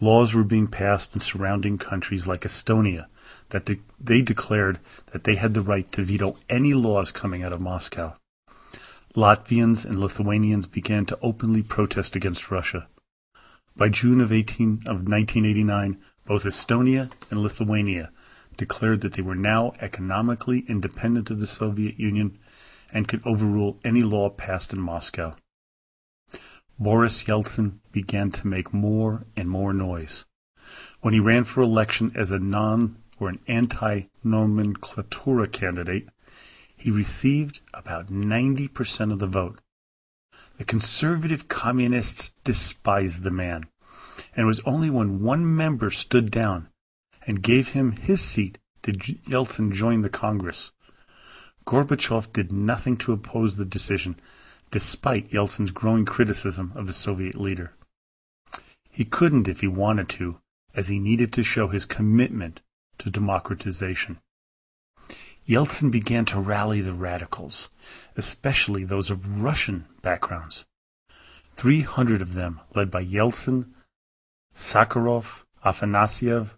Laws 0.00 0.34
were 0.34 0.44
being 0.44 0.66
passed 0.66 1.14
in 1.14 1.20
surrounding 1.20 1.76
countries 1.76 2.26
like 2.26 2.42
Estonia 2.42 3.06
that 3.50 3.66
de- 3.66 3.80
they 4.00 4.22
declared 4.22 4.78
that 5.12 5.24
they 5.24 5.34
had 5.34 5.54
the 5.54 5.60
right 5.60 5.90
to 5.92 6.02
veto 6.02 6.36
any 6.48 6.72
laws 6.72 7.12
coming 7.12 7.42
out 7.42 7.52
of 7.52 7.60
Moscow. 7.60 8.16
Latvians 9.14 9.84
and 9.84 9.96
Lithuanians 9.96 10.66
began 10.66 11.04
to 11.06 11.18
openly 11.20 11.62
protest 11.62 12.16
against 12.16 12.50
Russia. 12.50 12.86
By 13.76 13.88
June 13.88 14.20
of, 14.20 14.32
18, 14.32 14.84
of 14.86 15.08
1989, 15.08 15.98
both 16.24 16.44
Estonia 16.44 17.10
and 17.30 17.40
Lithuania 17.40 18.10
declared 18.56 19.00
that 19.00 19.14
they 19.14 19.22
were 19.22 19.34
now 19.34 19.72
economically 19.80 20.64
independent 20.68 21.30
of 21.30 21.40
the 21.40 21.46
Soviet 21.46 21.98
Union 21.98 22.38
and 22.92 23.08
could 23.08 23.22
overrule 23.26 23.78
any 23.84 24.02
law 24.02 24.30
passed 24.30 24.72
in 24.72 24.80
Moscow. 24.80 25.34
Boris 26.82 27.24
Yeltsin 27.24 27.80
began 27.92 28.30
to 28.30 28.46
make 28.46 28.72
more 28.72 29.26
and 29.36 29.50
more 29.50 29.74
noise. 29.74 30.24
When 31.02 31.12
he 31.12 31.20
ran 31.20 31.44
for 31.44 31.60
election 31.60 32.10
as 32.14 32.32
a 32.32 32.38
non 32.38 32.96
or 33.18 33.28
an 33.28 33.38
anti 33.46 34.04
nomenklatura 34.24 35.52
candidate, 35.52 36.08
he 36.74 36.90
received 36.90 37.60
about 37.74 38.06
90% 38.06 39.12
of 39.12 39.18
the 39.18 39.26
vote. 39.26 39.60
The 40.56 40.64
conservative 40.64 41.48
communists 41.48 42.32
despised 42.44 43.24
the 43.24 43.30
man, 43.30 43.66
and 44.34 44.44
it 44.44 44.48
was 44.48 44.62
only 44.64 44.88
when 44.88 45.22
one 45.22 45.54
member 45.54 45.90
stood 45.90 46.30
down 46.30 46.70
and 47.26 47.42
gave 47.42 47.68
him 47.68 47.92
his 47.92 48.22
seat 48.22 48.58
did 48.80 49.00
Yeltsin 49.00 49.70
join 49.72 50.00
the 50.00 50.08
Congress. 50.08 50.72
Gorbachev 51.66 52.32
did 52.32 52.50
nothing 52.50 52.96
to 52.98 53.12
oppose 53.12 53.56
the 53.56 53.66
decision, 53.66 54.18
despite 54.70 55.30
Yeltsin's 55.30 55.70
growing 55.70 56.04
criticism 56.04 56.72
of 56.74 56.86
the 56.86 56.92
Soviet 56.92 57.34
leader. 57.34 57.72
He 58.90 59.04
couldn't 59.04 59.48
if 59.48 59.60
he 59.60 59.68
wanted 59.68 60.08
to, 60.10 60.40
as 60.74 60.88
he 60.88 60.98
needed 60.98 61.32
to 61.32 61.42
show 61.42 61.68
his 61.68 61.84
commitment 61.84 62.60
to 62.98 63.10
democratization. 63.10 64.20
Yeltsin 65.46 65.90
began 65.90 66.24
to 66.26 66.38
rally 66.38 66.80
the 66.80 66.92
radicals, 66.92 67.70
especially 68.16 68.84
those 68.84 69.10
of 69.10 69.42
Russian 69.42 69.86
backgrounds. 70.02 70.64
300 71.56 72.22
of 72.22 72.34
them, 72.34 72.60
led 72.74 72.90
by 72.90 73.04
Yeltsin, 73.04 73.70
Sakharov, 74.54 75.44
Afanasyev, 75.64 76.50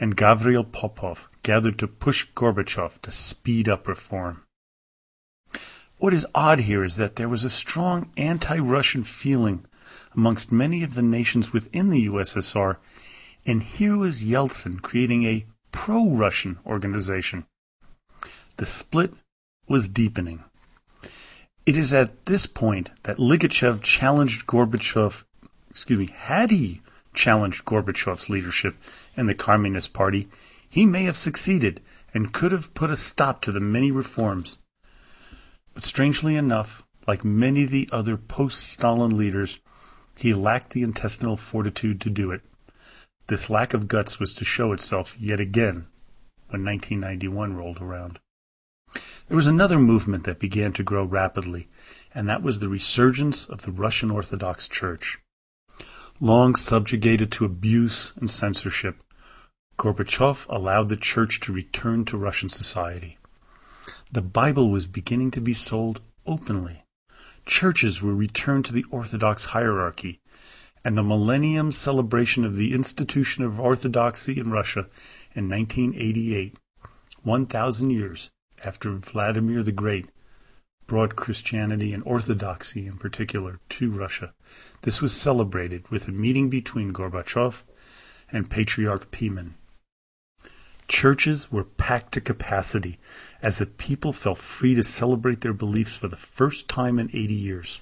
and 0.00 0.16
Gavril 0.16 0.70
Popov, 0.70 1.28
gathered 1.42 1.78
to 1.78 1.88
push 1.88 2.26
Gorbachev 2.34 3.00
to 3.02 3.10
speed 3.10 3.68
up 3.68 3.86
reform. 3.86 4.44
What 5.98 6.14
is 6.14 6.26
odd 6.32 6.60
here 6.60 6.84
is 6.84 6.96
that 6.96 7.16
there 7.16 7.28
was 7.28 7.42
a 7.42 7.50
strong 7.50 8.10
anti-Russian 8.16 9.02
feeling 9.02 9.64
amongst 10.14 10.52
many 10.52 10.84
of 10.84 10.94
the 10.94 11.02
nations 11.02 11.52
within 11.52 11.90
the 11.90 12.06
USSR, 12.06 12.76
and 13.44 13.64
here 13.64 13.96
was 13.96 14.24
Yeltsin 14.24 14.80
creating 14.80 15.24
a 15.24 15.44
pro-Russian 15.72 16.58
organization. 16.64 17.46
The 18.58 18.66
split 18.66 19.12
was 19.68 19.88
deepening. 19.88 20.44
It 21.66 21.76
is 21.76 21.92
at 21.92 22.26
this 22.26 22.46
point 22.46 22.90
that 23.02 23.18
Ligachev 23.18 23.82
challenged 23.82 24.46
Gorbachev, 24.46 25.24
excuse 25.68 25.98
me, 25.98 26.10
had 26.14 26.50
he 26.50 26.80
challenged 27.12 27.64
Gorbachev's 27.64 28.30
leadership 28.30 28.76
in 29.16 29.26
the 29.26 29.34
Communist 29.34 29.92
Party, 29.92 30.28
he 30.68 30.86
may 30.86 31.02
have 31.04 31.16
succeeded 31.16 31.80
and 32.14 32.32
could 32.32 32.52
have 32.52 32.72
put 32.72 32.90
a 32.90 32.96
stop 32.96 33.40
to 33.42 33.52
the 33.52 33.60
many 33.60 33.90
reforms. 33.90 34.58
But 35.78 35.84
strangely 35.84 36.34
enough, 36.34 36.82
like 37.06 37.24
many 37.24 37.62
of 37.62 37.70
the 37.70 37.88
other 37.92 38.16
post 38.16 38.68
Stalin 38.68 39.16
leaders, 39.16 39.60
he 40.16 40.34
lacked 40.34 40.70
the 40.70 40.82
intestinal 40.82 41.36
fortitude 41.36 42.00
to 42.00 42.10
do 42.10 42.32
it. 42.32 42.40
This 43.28 43.48
lack 43.48 43.74
of 43.74 43.86
guts 43.86 44.18
was 44.18 44.34
to 44.34 44.44
show 44.44 44.72
itself 44.72 45.14
yet 45.20 45.38
again 45.38 45.86
when 46.48 46.64
1991 46.64 47.54
rolled 47.54 47.80
around. 47.80 48.18
There 49.28 49.36
was 49.36 49.46
another 49.46 49.78
movement 49.78 50.24
that 50.24 50.40
began 50.40 50.72
to 50.72 50.82
grow 50.82 51.04
rapidly, 51.04 51.68
and 52.12 52.28
that 52.28 52.42
was 52.42 52.58
the 52.58 52.68
resurgence 52.68 53.46
of 53.46 53.62
the 53.62 53.70
Russian 53.70 54.10
Orthodox 54.10 54.66
Church. 54.68 55.20
Long 56.18 56.56
subjugated 56.56 57.30
to 57.30 57.44
abuse 57.44 58.14
and 58.16 58.28
censorship, 58.28 59.00
Gorbachev 59.76 60.44
allowed 60.48 60.88
the 60.88 60.96
church 60.96 61.38
to 61.38 61.52
return 61.52 62.04
to 62.06 62.18
Russian 62.18 62.48
society. 62.48 63.17
The 64.10 64.22
Bible 64.22 64.70
was 64.70 64.86
beginning 64.86 65.32
to 65.32 65.40
be 65.42 65.52
sold 65.52 66.00
openly. 66.24 66.82
Churches 67.44 68.00
were 68.00 68.14
returned 68.14 68.64
to 68.64 68.72
the 68.72 68.86
Orthodox 68.90 69.46
hierarchy, 69.46 70.20
and 70.82 70.96
the 70.96 71.02
millennium 71.02 71.72
celebration 71.72 72.42
of 72.42 72.56
the 72.56 72.72
institution 72.72 73.44
of 73.44 73.60
Orthodoxy 73.60 74.40
in 74.40 74.50
Russia 74.50 74.86
in 75.34 75.50
1988, 75.50 76.56
1,000 77.22 77.90
years 77.90 78.30
after 78.64 78.92
Vladimir 78.92 79.62
the 79.62 79.72
Great 79.72 80.08
brought 80.86 81.14
Christianity 81.14 81.92
and 81.92 82.02
Orthodoxy 82.04 82.86
in 82.86 82.96
particular 82.96 83.60
to 83.68 83.90
Russia. 83.90 84.32
This 84.82 85.02
was 85.02 85.12
celebrated 85.12 85.86
with 85.90 86.08
a 86.08 86.12
meeting 86.12 86.48
between 86.48 86.94
Gorbachev 86.94 87.62
and 88.32 88.48
Patriarch 88.48 89.10
Pimen. 89.10 89.56
Churches 90.88 91.52
were 91.52 91.64
packed 91.64 92.12
to 92.14 92.20
capacity 92.20 92.98
as 93.42 93.58
the 93.58 93.66
people 93.66 94.12
felt 94.12 94.38
free 94.38 94.74
to 94.74 94.82
celebrate 94.82 95.42
their 95.42 95.52
beliefs 95.52 95.96
for 95.98 96.08
the 96.08 96.16
first 96.16 96.68
time 96.68 96.98
in 96.98 97.10
80 97.12 97.34
years. 97.34 97.80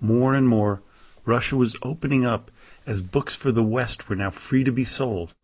More 0.00 0.34
and 0.34 0.48
more, 0.48 0.82
Russia 1.24 1.56
was 1.56 1.76
opening 1.82 2.24
up 2.24 2.50
as 2.86 3.02
books 3.02 3.36
for 3.36 3.52
the 3.52 3.62
West 3.62 4.08
were 4.08 4.16
now 4.16 4.30
free 4.30 4.64
to 4.64 4.72
be 4.72 4.84
sold 4.84 5.34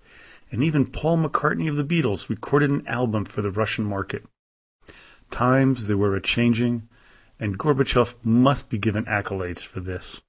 and 0.50 0.62
even 0.62 0.86
Paul 0.86 1.18
McCartney 1.18 1.68
of 1.68 1.76
the 1.76 1.84
Beatles 1.84 2.28
recorded 2.28 2.70
an 2.70 2.86
album 2.86 3.25
for 3.25 3.42
the 3.42 3.50
Russian 3.50 3.84
market. 3.84 4.25
Times 5.30 5.86
they 5.86 5.94
were 5.94 6.14
a 6.14 6.20
changing, 6.20 6.88
and 7.40 7.58
Gorbachev 7.58 8.14
must 8.22 8.70
be 8.70 8.78
given 8.78 9.04
accolades 9.06 9.66
for 9.66 9.80
this. 9.80 10.22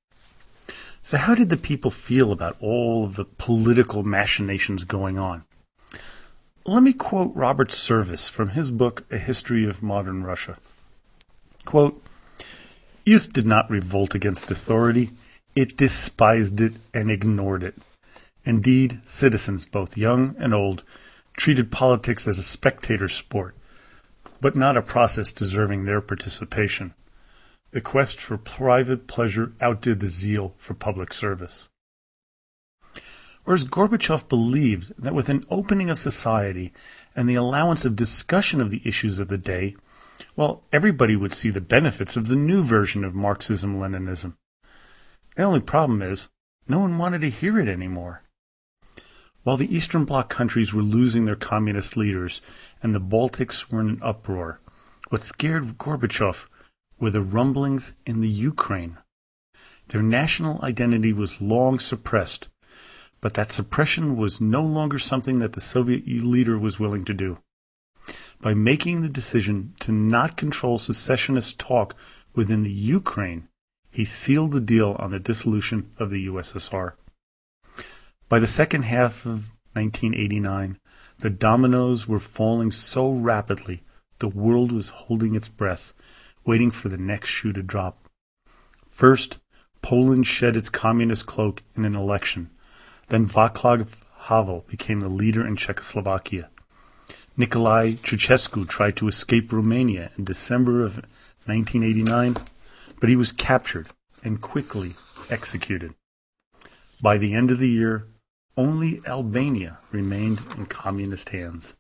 So, 1.02 1.18
how 1.18 1.36
did 1.36 1.50
the 1.50 1.58
people 1.58 1.92
feel 1.92 2.32
about 2.32 2.58
all 2.60 3.06
of 3.06 3.16
the 3.16 3.26
political 3.26 4.04
machinations 4.04 4.84
going 4.84 5.18
on? 5.18 5.46
Let 6.70 6.84
me 6.84 6.92
quote 6.92 7.32
Robert 7.34 7.72
Service 7.72 8.28
from 8.28 8.50
his 8.50 8.72
book, 8.72 9.06
A 9.10 9.18
History 9.18 9.66
of 9.66 9.82
Modern 9.82 10.24
Russia. 10.26 10.58
Quote, 11.64 12.04
Youth 13.06 13.32
did 13.32 13.46
not 13.46 13.70
revolt 13.70 14.14
against 14.14 14.52
authority, 14.52 15.12
it 15.56 15.78
despised 15.78 16.60
it 16.60 16.74
and 16.94 17.10
ignored 17.10 17.64
it. 17.64 17.76
Indeed, 18.44 19.00
citizens, 19.06 19.66
both 19.66 19.96
young 19.96 20.36
and 20.38 20.54
old, 20.54 20.84
treated 21.38 21.72
politics 21.72 22.28
as 22.28 22.38
a 22.38 22.44
spectator 22.44 23.08
sport, 23.08 23.56
but 24.42 24.58
not 24.58 24.76
a 24.76 24.82
process 24.82 25.32
deserving 25.32 25.86
their 25.86 26.02
participation. 26.02 26.94
The 27.72 27.80
quest 27.80 28.20
for 28.20 28.38
private 28.38 29.08
pleasure 29.08 29.54
outdid 29.62 30.02
the 30.02 30.10
zeal 30.10 30.54
for 30.58 30.74
public 30.74 31.14
service. 31.14 31.70
Whereas 33.48 33.64
Gorbachev 33.64 34.28
believed 34.28 34.92
that 35.02 35.16
with 35.16 35.30
an 35.30 35.46
opening 35.50 35.90
of 35.90 35.98
society 35.98 36.74
and 37.16 37.30
the 37.30 37.36
allowance 37.36 37.86
of 37.86 37.96
discussion 37.96 38.60
of 38.60 38.72
the 38.72 38.82
issues 38.84 39.20
of 39.20 39.30
the 39.30 39.38
day, 39.38 39.78
well, 40.36 40.64
everybody 40.74 41.16
would 41.16 41.32
see 41.32 41.50
the 41.50 41.62
benefits 41.62 42.18
of 42.18 42.28
the 42.28 42.36
new 42.36 42.62
version 42.62 43.06
of 43.06 43.16
Marxism 43.16 43.80
Leninism. 43.80 44.36
The 45.38 45.44
only 45.44 45.62
problem 45.62 46.02
is, 46.02 46.28
no 46.68 46.80
one 46.82 46.98
wanted 46.98 47.22
to 47.22 47.30
hear 47.30 47.58
it 47.58 47.70
anymore. 47.70 48.22
While 49.44 49.56
the 49.56 49.74
Eastern 49.74 50.04
Bloc 50.04 50.28
countries 50.28 50.74
were 50.74 50.82
losing 50.82 51.24
their 51.24 51.38
communist 51.38 51.96
leaders 51.96 52.42
and 52.84 52.94
the 52.94 53.00
Baltics 53.00 53.72
were 53.72 53.80
in 53.80 53.88
an 53.88 54.00
uproar, 54.02 54.60
what 55.08 55.22
scared 55.22 55.78
Gorbachev 55.78 56.50
were 57.00 57.12
the 57.12 57.22
rumblings 57.22 57.94
in 58.06 58.20
the 58.20 58.28
Ukraine. 58.28 58.98
Their 59.88 60.04
national 60.04 60.62
identity 60.66 61.14
was 61.14 61.40
long 61.40 61.80
suppressed, 61.80 62.50
but 63.22 63.34
that 63.34 63.52
suppression 63.52 64.16
was 64.16 64.42
no 64.42 64.64
longer 64.64 65.00
something 65.00 65.40
that 65.40 65.54
the 65.54 65.62
Soviet 65.62 66.06
leader 66.08 66.58
was 66.58 66.80
willing 66.80 67.06
to 67.06 67.14
do. 67.14 67.38
By 68.42 68.54
making 68.54 69.02
the 69.02 69.10
decision 69.10 69.74
to 69.80 69.92
not 69.92 70.38
control 70.38 70.78
secessionist 70.78 71.60
talk 71.60 71.96
within 72.34 72.64
the 72.64 72.72
Ukraine, 72.72 73.48
he 73.90 74.06
sealed 74.06 74.52
the 74.52 74.62
deal 74.62 74.96
on 75.00 75.12
the 75.12 75.20
dissolution 75.20 75.92
of 75.98 76.10
the 76.10 76.28
USSR. 76.28 76.94
By 78.30 78.40
the 78.40 78.48
second 78.48 78.84
half 78.84 79.26
of 79.26 79.50
1989, 79.74 80.78
the 81.20 81.30
dominoes 81.30 82.08
were 82.08 82.20
falling 82.20 82.72
so 82.72 83.10
rapidly 83.12 83.84
the 84.20 84.28
world 84.28 84.72
was 84.72 84.90
holding 84.90 85.36
its 85.36 85.50
breath 85.50 85.94
waiting 86.46 86.72
for 86.72 86.90
the 86.90 86.98
next 86.98 87.30
shoe 87.30 87.54
to 87.54 87.62
drop. 87.62 88.08
First, 88.88 89.38
Poland 89.82 90.26
shed 90.26 90.56
its 90.56 90.70
communist 90.70 91.26
cloak 91.26 91.62
in 91.76 91.86
an 91.86 91.96
election. 91.96 92.50
Then 93.08 93.26
Václav 93.26 94.02
Havel 94.28 94.66
became 94.68 95.00
the 95.00 95.08
leader 95.08 95.46
in 95.46 95.56
Czechoslovakia. 95.56 96.50
Nicolae 97.38 97.98
Ceausescu 98.00 98.68
tried 98.68 98.98
to 98.98 99.08
escape 99.08 99.54
Romania 99.54 100.12
in 100.18 100.26
December 100.26 100.84
of 100.84 100.98
1989, 101.46 102.36
but 103.00 103.10
he 103.10 103.16
was 103.16 103.32
captured 103.32 103.88
and 104.24 104.42
quickly 104.42 104.96
executed. 105.30 105.94
By 107.02 107.18
the 107.18 107.34
end 107.34 107.52
of 107.52 107.60
the 107.60 107.70
year, 107.70 108.08
only 108.58 109.02
Albania 109.06 109.78
remained 109.92 110.42
in 110.58 110.66
communist 110.66 111.30
hands. 111.30 111.76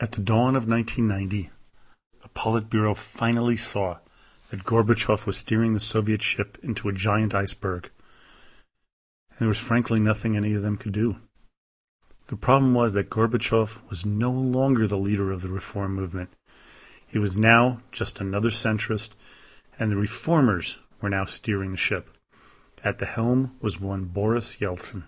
At 0.00 0.12
the 0.12 0.20
dawn 0.20 0.56
of 0.56 0.68
1990, 0.68 1.50
the 2.22 2.28
Politburo 2.30 2.96
finally 2.96 3.56
saw 3.56 3.98
that 4.54 4.62
Gorbachev 4.62 5.26
was 5.26 5.36
steering 5.36 5.74
the 5.74 5.80
Soviet 5.80 6.22
ship 6.22 6.58
into 6.62 6.88
a 6.88 6.92
giant 6.92 7.34
iceberg. 7.34 7.90
And 9.30 9.40
there 9.40 9.48
was 9.48 9.58
frankly 9.58 9.98
nothing 9.98 10.36
any 10.36 10.54
of 10.54 10.62
them 10.62 10.76
could 10.76 10.92
do. 10.92 11.16
The 12.28 12.36
problem 12.36 12.72
was 12.72 12.92
that 12.92 13.10
Gorbachev 13.10 13.80
was 13.90 14.06
no 14.06 14.30
longer 14.30 14.86
the 14.86 14.96
leader 14.96 15.32
of 15.32 15.42
the 15.42 15.48
reform 15.48 15.96
movement. 15.96 16.30
He 17.04 17.18
was 17.18 17.36
now 17.36 17.80
just 17.90 18.20
another 18.20 18.50
centrist, 18.50 19.10
and 19.76 19.90
the 19.90 19.96
reformers 19.96 20.78
were 21.00 21.10
now 21.10 21.24
steering 21.24 21.72
the 21.72 21.76
ship. 21.76 22.08
At 22.84 22.98
the 22.98 23.06
helm 23.06 23.56
was 23.60 23.80
one 23.80 24.04
Boris 24.04 24.58
Yeltsin. 24.58 25.02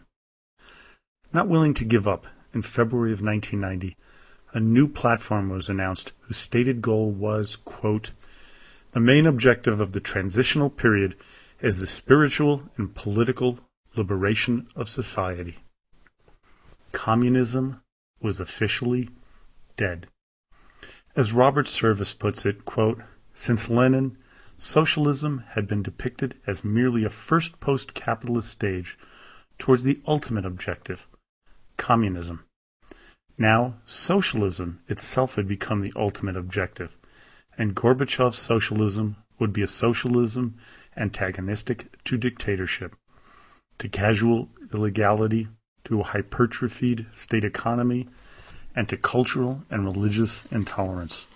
Not 1.33 1.47
willing 1.47 1.75
to 1.75 1.85
give 1.85 2.09
up, 2.09 2.27
in 2.53 2.63
February 2.63 3.13
of 3.13 3.23
1990, 3.23 3.97
a 4.53 4.59
new 4.59 4.89
platform 4.89 5.51
was 5.51 5.69
announced 5.69 6.15
whose 6.23 6.37
stated 6.37 6.83
goal 6.83 7.13
was, 7.13 7.55
quote, 7.55 8.11
the 8.97 9.01
main 9.01 9.27
objective 9.27 9.79
of 9.79 9.93
the 9.93 10.01
transitional 10.01 10.71
period 10.71 11.15
is 11.61 11.77
the 11.77 11.87
spiritual 11.87 12.63
and 12.79 12.95
political 12.95 13.59
liberation 13.95 14.67
of 14.75 14.89
society. 14.89 15.59
Communism 16.93 17.83
was 18.23 18.41
officially 18.41 19.11
dead. 19.77 20.07
As 21.15 21.35
Robert 21.35 21.69
Service 21.69 22.15
puts 22.15 22.47
it, 22.47 22.65
quote, 22.65 23.03
since 23.35 23.69
Lenin, 23.69 24.17
socialism 24.57 25.45
had 25.51 25.69
been 25.69 25.83
depicted 25.83 26.37
as 26.47 26.65
merely 26.65 27.05
a 27.05 27.11
first 27.11 27.61
post 27.61 27.93
capitalist 27.93 28.49
stage 28.49 28.97
towards 29.59 29.83
the 29.83 30.01
ultimate 30.07 30.47
objective, 30.47 31.07
communism. 31.77 32.47
Now, 33.37 33.75
socialism 33.85 34.81
itself 34.89 35.35
had 35.35 35.47
become 35.47 35.83
the 35.83 35.93
ultimate 35.95 36.39
objective, 36.39 36.97
and 37.59 37.75
Gorbachev's 37.75 38.38
socialism 38.38 39.16
would 39.38 39.53
be 39.53 39.62
a 39.62 39.66
socialism 39.66 40.57
antagonistic 40.97 42.03
to 42.05 42.16
dictatorship, 42.16 42.97
to 43.79 43.88
casual 43.88 44.49
illegality, 44.73 45.49
to 45.85 46.01
a 46.01 46.05
hypertrophied 46.05 47.07
state 47.12 47.45
economy, 47.45 48.09
and 48.75 48.88
to 48.88 48.97
cultural 48.97 49.62
and 49.71 49.85
religious 49.85 50.45
intolerance. 50.47 51.27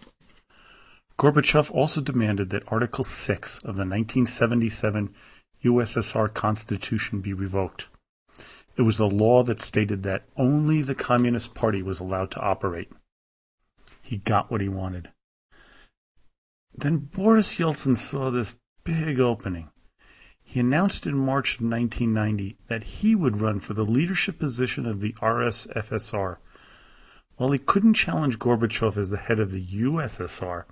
Gorbachev 1.19 1.71
also 1.71 2.01
demanded 2.01 2.51
that 2.51 2.65
Article 2.69 3.05
6 3.05 3.59
of 3.59 3.77
the 3.77 3.85
1977 3.85 5.15
USSR 5.63 6.33
Constitution 6.33 7.21
be 7.21 7.35
revoked. 7.35 7.89
It 8.77 8.83
was 8.83 8.97
the 8.97 9.09
law 9.09 9.43
that 9.43 9.61
stated 9.61 10.03
that 10.05 10.25
only 10.37 10.81
the 10.81 10.95
Communist 10.95 11.55
Party 11.55 11.83
was 11.83 12.01
allowed 12.01 12.31
to 12.31 12.41
operate. 12.41 12.91
He 14.01 14.17
got 14.17 14.51
what 14.51 14.63
he 14.63 14.69
wanted. 14.71 15.11
Then 16.81 16.97
Boris 16.97 17.59
Yeltsin 17.59 17.95
saw 17.95 18.31
this 18.31 18.57
big 18.85 19.21
opening. 19.21 19.69
He 20.43 20.61
announced 20.61 21.07
in 21.07 21.15
March 21.15 21.57
of 21.57 21.67
1990 21.67 22.57
that 22.69 22.85
he 22.85 23.15
would 23.15 23.43
run 23.43 23.61
for 23.61 23.75
the 23.75 23.85
leadership 23.85 24.39
position 24.39 24.87
of 24.87 25.03
the 25.03 25.13
RSFSR. 25.21 26.39
While 27.37 27.51
he 27.51 27.59
couldn't 27.59 27.95
challenge 27.95 28.39
Gorbachev 28.39 28.97
as 28.97 29.11
the 29.11 29.19
head 29.19 29.41
of 29.41 29.53
the 29.53 29.63
USSR, 29.63 30.65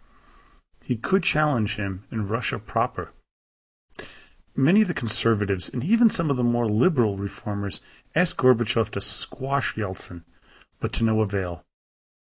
he 0.83 0.97
could 0.97 1.25
challenge 1.25 1.77
him 1.77 2.05
in 2.11 2.27
Russia 2.27 2.59
proper. 2.59 3.13
Many 4.57 4.81
of 4.81 4.89
the 4.89 4.95
conservatives 4.95 5.69
and 5.69 5.85
even 5.85 6.09
some 6.09 6.31
of 6.31 6.39
the 6.39 6.43
more 6.43 6.67
liberal 6.67 7.19
reformers 7.19 7.83
asked 8.15 8.39
Gorbachev 8.39 8.89
to 8.93 9.03
squash 9.03 9.75
Yeltsin, 9.75 10.25
but 10.81 10.95
to 10.95 11.05
no 11.05 11.21
avail. 11.21 11.67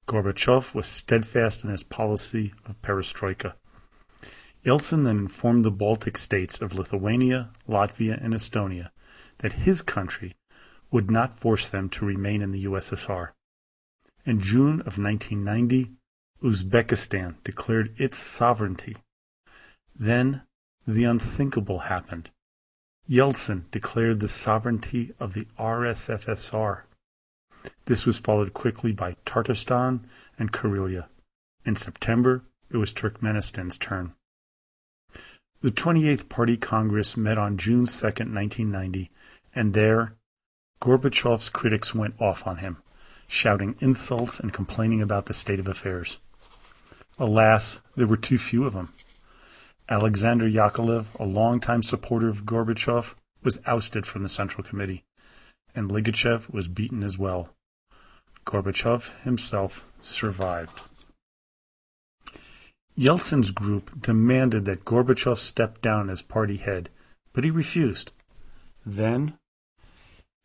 Gorbachev 0.07 0.75
was 0.75 0.87
steadfast 0.87 1.65
in 1.65 1.71
his 1.71 1.83
policy 1.83 2.53
of 2.67 2.81
perestroika. 2.83 3.55
Yeltsin 4.65 5.05
then 5.05 5.19
informed 5.19 5.65
the 5.65 5.71
Baltic 5.71 6.19
states 6.19 6.61
of 6.61 6.75
Lithuania, 6.75 7.51
Latvia, 7.69 8.23
and 8.23 8.35
Estonia 8.35 8.91
that 9.39 9.53
his 9.53 9.81
country 9.83 10.37
would 10.91 11.11
not 11.11 11.33
force 11.33 11.69
them 11.69 11.89
to 11.89 12.05
remain 12.05 12.43
in 12.43 12.51
the 12.51 12.65
USSR. 12.65 13.31
In 14.27 14.41
June 14.41 14.81
of 14.81 14.99
1990, 14.99 15.93
Uzbekistan 16.43 17.37
declared 17.43 17.95
its 17.97 18.19
sovereignty. 18.19 18.97
Then 19.95 20.43
the 20.87 21.05
unthinkable 21.05 21.81
happened. 21.81 22.31
Yeltsin 23.09 23.71
declared 23.71 24.21
the 24.21 24.29
sovereignty 24.29 25.13
of 25.19 25.35
the 25.35 25.47
RSFSR. 25.59 26.83
This 27.87 28.07
was 28.07 28.19
followed 28.19 28.55
quickly 28.55 28.93
by 28.93 29.17
Tatarstan 29.27 30.01
and 30.39 30.53
Karelia. 30.53 31.07
In 31.65 31.77
September, 31.77 32.43
it 32.71 32.77
was 32.77 32.93
Turkmenistan's 32.93 33.77
turn. 33.77 34.15
The 35.61 35.71
28th 35.71 36.29
Party 36.29 36.57
Congress 36.57 37.17
met 37.17 37.37
on 37.37 37.59
June 37.59 37.85
2, 37.85 38.07
1990, 38.07 39.11
and 39.55 39.75
there, 39.75 40.15
Gorbachev's 40.81 41.51
critics 41.51 41.95
went 41.95 42.15
off 42.19 42.47
on 42.47 42.59
him, 42.59 42.79
shouting 43.27 43.77
insults 43.81 44.41
and 44.41 44.55
complaining 44.55 45.03
about 45.03 45.27
the 45.27 45.35
state 45.35 45.61
of 45.61 45.69
affairs. 45.69 46.19
Alas, 47.19 47.83
there 47.97 48.07
were 48.07 48.17
too 48.17 48.39
few 48.39 48.65
of 48.65 48.73
them. 48.73 48.95
Alexander 49.91 50.49
Yakovlev, 50.49 51.07
a 51.19 51.25
longtime 51.25 51.83
supporter 51.83 52.29
of 52.29 52.47
Gorbachev, 52.47 53.15
was 53.43 53.61
ousted 53.67 54.07
from 54.07 54.23
the 54.23 54.29
Central 54.31 54.63
Committee, 54.63 55.05
and 55.75 55.91
Ligachev 55.91 56.53
was 56.53 56.69
beaten 56.69 57.03
as 57.03 57.19
well. 57.19 57.51
Gorbachev 58.47 59.23
himself 59.23 59.87
survived. 60.01 60.83
Yeltsin's 62.97 63.51
group 63.51 64.03
demanded 64.03 64.65
that 64.65 64.85
Gorbachev 64.85 65.39
step 65.39 65.81
down 65.81 66.11
as 66.11 66.23
party 66.23 66.57
head, 66.57 66.91
but 67.33 67.45
he 67.45 67.51
refused. 67.51 68.13
Then, 68.85 69.39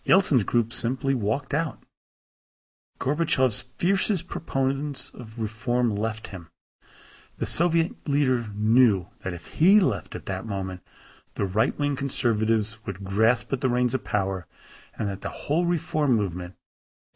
Yeltsin's 0.05 0.43
group 0.43 0.71
simply 0.71 1.15
walked 1.15 1.53
out. 1.53 1.79
Gorbachev's 2.99 3.63
fiercest 3.63 4.27
proponents 4.27 5.09
of 5.09 5.39
reform 5.39 5.95
left 5.95 6.27
him. 6.27 6.49
The 7.37 7.45
Soviet 7.45 8.07
leader 8.07 8.47
knew 8.55 9.07
that 9.23 9.33
if 9.33 9.55
he 9.55 9.79
left 9.79 10.15
at 10.15 10.27
that 10.27 10.45
moment, 10.45 10.81
the 11.33 11.45
right 11.45 11.77
wing 11.77 11.97
conservatives 11.97 12.77
would 12.85 13.03
grasp 13.03 13.51
at 13.51 13.59
the 13.59 13.67
reins 13.67 13.93
of 13.93 14.05
power 14.05 14.47
and 14.97 15.09
that 15.09 15.21
the 15.21 15.29
whole 15.29 15.65
reform 15.65 16.15
movement 16.15 16.55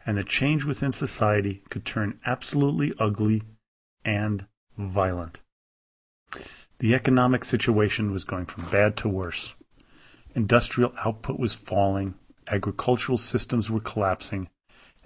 and 0.05 0.17
the 0.17 0.23
change 0.23 0.65
within 0.65 0.91
society 0.91 1.63
could 1.69 1.85
turn 1.85 2.19
absolutely 2.25 2.93
ugly 2.99 3.43
and 4.03 4.45
violent. 4.77 5.41
The 6.79 6.95
economic 6.95 7.43
situation 7.43 8.11
was 8.11 8.23
going 8.23 8.45
from 8.45 8.69
bad 8.69 8.95
to 8.97 9.09
worse. 9.09 9.55
Industrial 10.33 10.93
output 11.03 11.39
was 11.39 11.53
falling, 11.53 12.15
agricultural 12.49 13.17
systems 13.17 13.69
were 13.69 13.79
collapsing, 13.79 14.49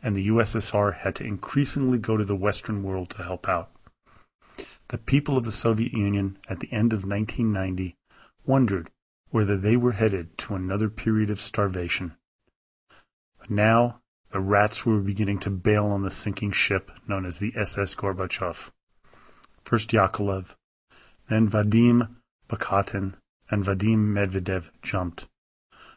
and 0.02 0.16
the 0.16 0.28
USSR 0.28 0.96
had 0.98 1.16
to 1.16 1.24
increasingly 1.24 1.98
go 1.98 2.18
to 2.18 2.26
the 2.26 2.36
Western 2.36 2.84
world 2.84 3.10
to 3.12 3.24
help 3.24 3.50
out. 3.50 3.72
The 4.90 4.98
people 4.98 5.38
of 5.38 5.46
the 5.46 5.52
Soviet 5.52 5.94
Union 5.94 6.38
at 6.48 6.60
the 6.60 6.72
end 6.72 6.94
of 6.94 7.06
1990 7.06 7.96
wondered 8.46 8.92
whether 9.30 9.58
they 9.58 9.76
were 9.76 9.94
headed 9.94 10.38
to 10.38 10.56
another 10.56 10.90
period 10.90 11.30
of 11.30 11.40
starvation. 11.40 12.16
But 13.44 13.52
now 13.52 14.00
the 14.32 14.40
rats 14.40 14.86
were 14.86 15.02
beginning 15.02 15.38
to 15.40 15.50
bail 15.50 15.88
on 15.88 16.04
the 16.04 16.10
sinking 16.10 16.54
ship 16.54 16.90
known 17.10 17.26
as 17.26 17.40
the 17.40 17.52
SS 17.58 17.94
Gorbachev. 17.94 18.72
First 19.66 19.90
Yakovlev, 19.90 20.56
then 21.28 21.50
Vadim 21.50 22.16
Bakatin 22.48 23.16
and 23.50 23.66
Vadim 23.66 24.14
Medvedev 24.14 24.70
jumped. 24.82 25.28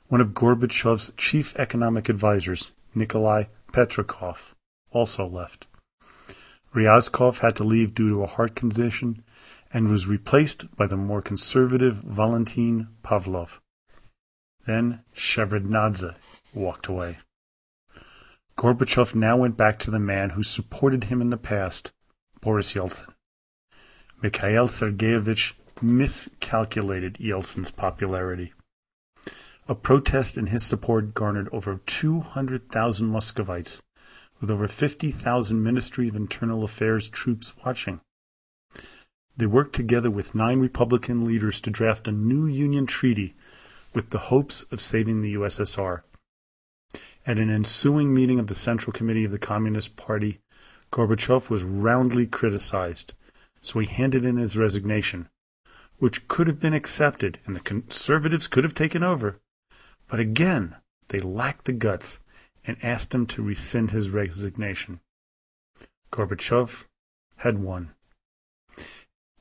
One 0.08 0.20
of 0.20 0.34
Gorbachev's 0.34 1.12
chief 1.16 1.54
economic 1.54 2.10
advisers, 2.10 2.72
Nikolai 2.96 3.44
Petrakov, 3.72 4.54
also 4.90 5.24
left. 5.24 5.68
Ryzhkov 6.74 7.38
had 7.38 7.54
to 7.56 7.64
leave 7.64 7.94
due 7.94 8.08
to 8.08 8.24
a 8.24 8.26
heart 8.26 8.56
condition 8.56 9.22
and 9.72 9.88
was 9.88 10.08
replaced 10.08 10.74
by 10.74 10.88
the 10.88 10.96
more 10.96 11.22
conservative 11.22 11.98
Valentin 11.98 12.88
Pavlov. 13.04 13.60
Then 14.64 15.04
Shevardnadze 15.14 16.16
walked 16.52 16.88
away. 16.88 17.18
Gorbachev 18.56 19.14
now 19.14 19.36
went 19.36 19.56
back 19.56 19.78
to 19.80 19.90
the 19.90 19.98
man 19.98 20.30
who 20.30 20.42
supported 20.42 21.04
him 21.04 21.20
in 21.20 21.28
the 21.28 21.36
past, 21.36 21.92
Boris 22.40 22.72
Yeltsin. 22.72 23.12
Mikhail 24.22 24.66
Sergeyevich 24.66 25.52
miscalculated 25.82 27.14
Yeltsin's 27.14 27.70
popularity. 27.70 28.54
A 29.68 29.74
protest 29.74 30.38
in 30.38 30.46
his 30.46 30.64
support 30.64 31.12
garnered 31.12 31.50
over 31.52 31.80
200,000 31.84 33.06
Muscovites, 33.08 33.82
with 34.40 34.50
over 34.50 34.68
50,000 34.68 35.62
Ministry 35.62 36.08
of 36.08 36.16
Internal 36.16 36.64
Affairs 36.64 37.10
troops 37.10 37.52
watching. 37.64 38.00
They 39.36 39.46
worked 39.46 39.74
together 39.74 40.10
with 40.10 40.34
nine 40.34 40.60
Republican 40.60 41.26
leaders 41.26 41.60
to 41.60 41.70
draft 41.70 42.08
a 42.08 42.12
new 42.12 42.46
Union 42.46 42.86
treaty 42.86 43.34
with 43.92 44.10
the 44.10 44.18
hopes 44.18 44.62
of 44.70 44.80
saving 44.80 45.20
the 45.20 45.34
USSR. 45.34 46.02
At 47.26 47.40
an 47.40 47.50
ensuing 47.50 48.14
meeting 48.14 48.38
of 48.38 48.46
the 48.46 48.54
Central 48.54 48.92
Committee 48.92 49.24
of 49.24 49.32
the 49.32 49.38
Communist 49.38 49.96
Party, 49.96 50.38
Gorbachev 50.92 51.50
was 51.50 51.64
roundly 51.64 52.24
criticized, 52.24 53.14
so 53.60 53.80
he 53.80 53.86
handed 53.86 54.24
in 54.24 54.36
his 54.36 54.56
resignation, 54.56 55.28
which 55.98 56.28
could 56.28 56.46
have 56.46 56.60
been 56.60 56.72
accepted 56.72 57.40
and 57.44 57.56
the 57.56 57.60
conservatives 57.60 58.46
could 58.46 58.62
have 58.62 58.74
taken 58.74 59.02
over. 59.02 59.40
But 60.06 60.20
again, 60.20 60.76
they 61.08 61.18
lacked 61.18 61.64
the 61.64 61.72
guts 61.72 62.20
and 62.64 62.76
asked 62.80 63.12
him 63.12 63.26
to 63.26 63.42
rescind 63.42 63.90
his 63.90 64.10
resignation. 64.10 65.00
Gorbachev 66.12 66.86
had 67.38 67.58
won. 67.58 67.92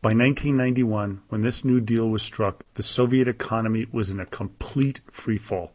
By 0.01 0.09
1991, 0.13 1.21
when 1.29 1.41
this 1.41 1.63
New 1.63 1.81
Deal 1.81 2.09
was 2.09 2.23
struck, 2.23 2.63
the 2.73 2.83
Soviet 2.83 3.27
economy 3.27 3.85
was 3.91 4.09
in 4.09 4.19
a 4.19 4.25
complete 4.25 5.01
freefall. 5.07 5.74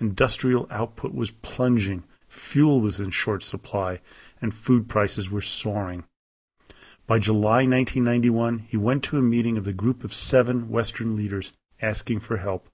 Industrial 0.00 0.66
output 0.70 1.14
was 1.14 1.30
plunging, 1.30 2.04
fuel 2.26 2.80
was 2.80 2.98
in 3.00 3.10
short 3.10 3.42
supply, 3.42 4.00
and 4.40 4.54
food 4.54 4.88
prices 4.88 5.30
were 5.30 5.40
soaring. 5.42 6.04
By 7.06 7.18
July 7.18 7.66
1991, 7.66 8.66
he 8.68 8.76
went 8.76 9.02
to 9.04 9.18
a 9.18 9.22
meeting 9.22 9.58
of 9.58 9.64
the 9.64 9.72
Group 9.72 10.04
of 10.04 10.14
Seven 10.14 10.70
Western 10.70 11.16
leaders 11.16 11.52
asking 11.82 12.20
for 12.20 12.38
help. 12.38 12.68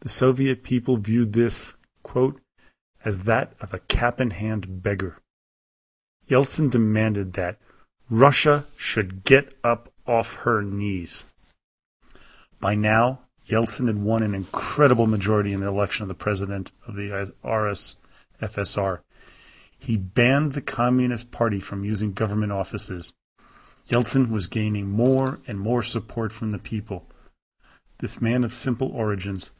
The 0.00 0.08
Soviet 0.08 0.62
people 0.62 0.96
viewed 0.96 1.32
this, 1.32 1.74
quote, 2.02 2.40
as 3.04 3.24
that 3.24 3.54
of 3.60 3.74
a 3.74 3.80
cap 3.80 4.20
in 4.20 4.30
hand 4.30 4.82
beggar. 4.82 5.18
Yeltsin 6.28 6.70
demanded 6.70 7.34
that 7.34 7.58
Russia 8.08 8.66
should 8.76 9.24
get 9.24 9.54
up 9.62 9.92
off 10.06 10.34
her 10.36 10.62
knees. 10.62 11.24
By 12.60 12.74
now, 12.74 13.20
Yeltsin 13.48 13.86
had 13.86 14.02
won 14.02 14.24
an 14.24 14.34
incredible 14.34 15.06
majority 15.06 15.52
in 15.52 15.60
the 15.60 15.68
election 15.68 16.02
of 16.02 16.08
the 16.08 16.14
president 16.14 16.72
of 16.86 16.96
the 16.96 17.32
RSFSR. 17.44 19.00
He 19.78 19.96
banned 19.96 20.52
the 20.52 20.60
Communist 20.60 21.30
Party 21.30 21.60
from 21.60 21.84
using 21.84 22.12
government 22.12 22.50
offices. 22.50 23.14
Yeltsin 23.88 24.32
was 24.32 24.48
gaining 24.48 24.90
more 24.90 25.38
and 25.46 25.60
more 25.60 25.82
support 25.82 26.32
from 26.32 26.50
the 26.50 26.58
people. 26.58 27.06
This 27.98 28.20
man 28.20 28.42
of 28.42 28.52
simple 28.52 28.90
origins 28.90 29.52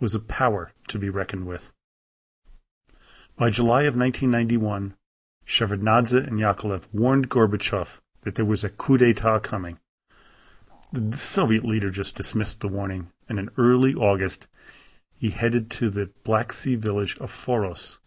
was 0.00 0.14
a 0.14 0.20
power 0.20 0.72
to 0.88 0.98
be 0.98 1.10
reckoned 1.10 1.46
with. 1.46 1.72
By 3.36 3.50
July 3.50 3.82
of 3.82 3.94
1991, 3.94 4.94
Shevardnadze 5.46 6.26
and 6.26 6.40
Yakovlev 6.40 6.86
warned 6.94 7.28
Gorbachev 7.28 8.00
that 8.22 8.36
there 8.36 8.44
was 8.44 8.64
a 8.64 8.70
coup 8.70 8.96
d'etat 8.96 9.40
coming. 9.40 9.78
The 10.92 11.14
Soviet 11.14 11.64
leader 11.64 11.90
just 11.90 12.16
dismissed 12.16 12.60
the 12.60 12.68
warning 12.68 13.12
and 13.28 13.38
in 13.38 13.50
early 13.56 13.94
August 13.94 14.48
he 15.14 15.30
headed 15.30 15.70
to 15.70 15.90
the 15.90 16.10
Black 16.24 16.52
Sea 16.52 16.76
village 16.76 17.16
of 17.18 17.30
Foros 17.30 17.98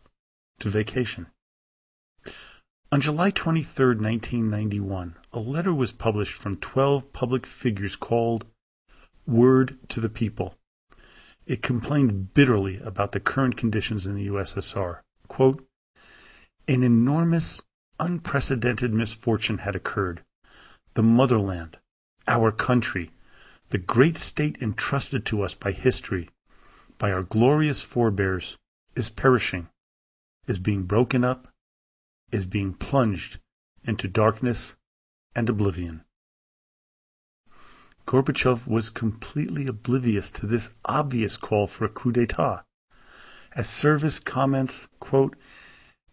to 0.59 0.69
vacation. 0.69 1.27
On 2.91 2.99
July 2.99 3.29
23, 3.29 3.95
1991, 3.95 5.15
a 5.31 5.39
letter 5.39 5.73
was 5.73 5.91
published 5.91 6.33
from 6.33 6.57
12 6.57 7.13
public 7.13 7.45
figures 7.45 7.95
called 7.95 8.45
Word 9.25 9.77
to 9.89 9.99
the 9.99 10.09
People. 10.09 10.55
It 11.45 11.61
complained 11.61 12.33
bitterly 12.33 12.79
about 12.79 13.13
the 13.13 13.19
current 13.19 13.57
conditions 13.57 14.05
in 14.05 14.15
the 14.15 14.27
USSR. 14.27 14.99
Quote, 15.27 15.65
An 16.67 16.83
enormous, 16.83 17.61
unprecedented 17.99 18.93
misfortune 18.93 19.59
had 19.59 19.75
occurred. 19.75 20.23
The 20.93 21.03
motherland, 21.03 21.77
our 22.27 22.51
country, 22.51 23.11
the 23.71 23.77
great 23.77 24.17
state 24.17 24.57
entrusted 24.61 25.25
to 25.25 25.41
us 25.41 25.55
by 25.55 25.71
history, 25.71 26.29
by 26.97 27.09
our 27.09 27.23
glorious 27.23 27.81
forebears, 27.81 28.57
is 28.97 29.09
perishing, 29.09 29.69
is 30.45 30.59
being 30.59 30.83
broken 30.83 31.23
up, 31.23 31.47
is 32.33 32.45
being 32.45 32.73
plunged 32.73 33.39
into 33.85 34.09
darkness 34.09 34.75
and 35.33 35.49
oblivion. 35.49 36.03
Gorbachev 38.05 38.67
was 38.67 38.89
completely 38.89 39.67
oblivious 39.67 40.31
to 40.31 40.45
this 40.45 40.73
obvious 40.83 41.37
call 41.37 41.65
for 41.65 41.85
a 41.85 41.89
coup 41.89 42.11
d'etat. 42.11 42.63
As 43.55 43.69
Service 43.69 44.19
comments, 44.19 44.89
quote, 44.99 45.37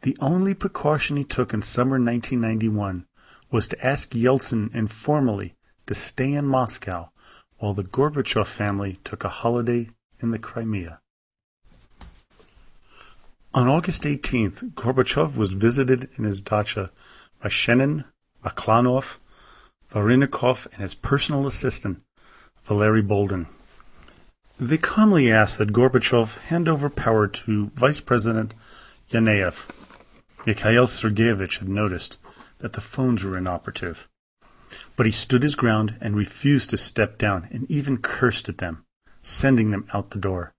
the 0.02 0.16
only 0.20 0.54
precaution 0.54 1.16
he 1.16 1.24
took 1.24 1.52
in 1.52 1.60
summer 1.60 1.96
1991 1.98 3.06
was 3.50 3.66
to 3.66 3.84
ask 3.84 4.10
Yeltsin 4.12 4.72
informally 4.72 5.56
to 5.86 5.94
stay 5.94 6.32
in 6.32 6.46
Moscow 6.46 7.10
while 7.58 7.74
the 7.74 7.84
Gorbachev 7.84 8.46
family 8.46 8.98
took 9.04 9.24
a 9.24 9.28
holiday 9.28 9.90
in 10.20 10.30
the 10.30 10.38
Crimea. 10.38 11.00
On 13.54 13.66
August 13.66 14.02
18th, 14.02 14.74
Gorbachev 14.74 15.36
was 15.36 15.54
visited 15.54 16.08
in 16.16 16.24
his 16.24 16.40
dacha 16.40 16.90
by 17.42 17.48
Shenin, 17.48 18.04
Baklanov, 18.44 19.18
Varenikov, 19.90 20.66
and 20.72 20.82
his 20.82 20.94
personal 20.94 21.46
assistant, 21.46 22.02
Valery 22.64 23.02
Boldin. 23.02 23.46
They 24.60 24.76
calmly 24.76 25.30
asked 25.30 25.58
that 25.58 25.72
Gorbachev 25.72 26.38
hand 26.38 26.68
over 26.68 26.90
power 26.90 27.26
to 27.26 27.70
Vice 27.74 28.00
President 28.00 28.54
Yanayev. 29.10 29.66
Mikhail 30.46 30.86
Sergeyevich 30.86 31.58
had 31.58 31.68
noticed 31.68 32.18
that 32.58 32.74
the 32.74 32.80
phones 32.80 33.24
were 33.24 33.38
inoperative. 33.38 34.08
But 34.96 35.06
he 35.06 35.12
stood 35.12 35.42
his 35.42 35.56
ground 35.56 35.96
and 36.00 36.16
refused 36.16 36.70
to 36.70 36.76
step 36.76 37.18
down 37.18 37.48
and 37.50 37.70
even 37.70 37.98
cursed 37.98 38.48
at 38.48 38.58
them, 38.58 38.84
sending 39.20 39.70
them 39.70 39.88
out 39.92 40.10
the 40.10 40.18
door. 40.18 40.52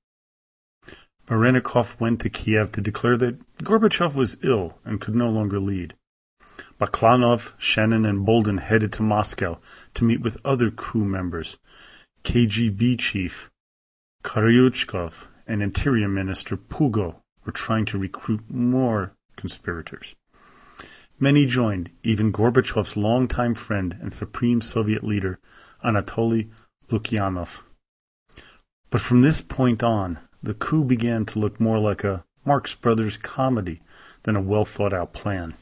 Varenikov 1.27 1.99
went 1.99 2.21
to 2.21 2.29
Kiev 2.29 2.71
to 2.71 2.81
declare 2.81 3.15
that 3.17 3.39
Gorbachev 3.57 4.15
was 4.15 4.37
ill 4.41 4.79
and 4.83 4.99
could 4.99 5.15
no 5.15 5.29
longer 5.29 5.59
lead. 5.59 5.93
Baklanov, 6.79 7.53
Shenin, 7.59 8.07
and 8.07 8.25
Boldin 8.25 8.59
headed 8.59 8.91
to 8.93 9.03
Moscow 9.03 9.59
to 9.93 10.03
meet 10.03 10.21
with 10.21 10.37
other 10.43 10.71
coup 10.71 11.05
members. 11.05 11.57
KGB 12.23 12.97
chief 12.99 13.49
Kryuchkov 14.23 15.27
and 15.47 15.61
Interior 15.61 16.07
Minister 16.07 16.57
Pugo 16.57 17.21
were 17.45 17.51
trying 17.51 17.85
to 17.85 17.97
recruit 17.97 18.49
more 18.49 19.13
conspirators. 19.35 20.15
Many 21.21 21.45
joined, 21.45 21.89
even 22.01 22.31
Gorbachev's 22.31 22.95
longtime 22.95 23.53
friend 23.53 23.97
and 23.99 24.13
Supreme 24.13 24.61
Soviet 24.61 25.03
leader 25.03 25.37
Anatoly 25.83 26.49
Lukyanov. 26.89 27.61
But 28.89 29.01
from 29.01 29.21
this 29.21 29.41
point 29.41 29.83
on, 29.83 30.19
the 30.41 30.53
coup 30.53 30.85
began 30.85 31.25
to 31.25 31.39
look 31.39 31.59
more 31.59 31.77
like 31.77 32.05
a 32.05 32.23
Marx 32.45 32.73
Brothers 32.73 33.17
comedy 33.17 33.81
than 34.23 34.37
a 34.37 34.41
well 34.41 34.63
thought 34.63 34.93
out 34.93 35.11
plan. 35.11 35.55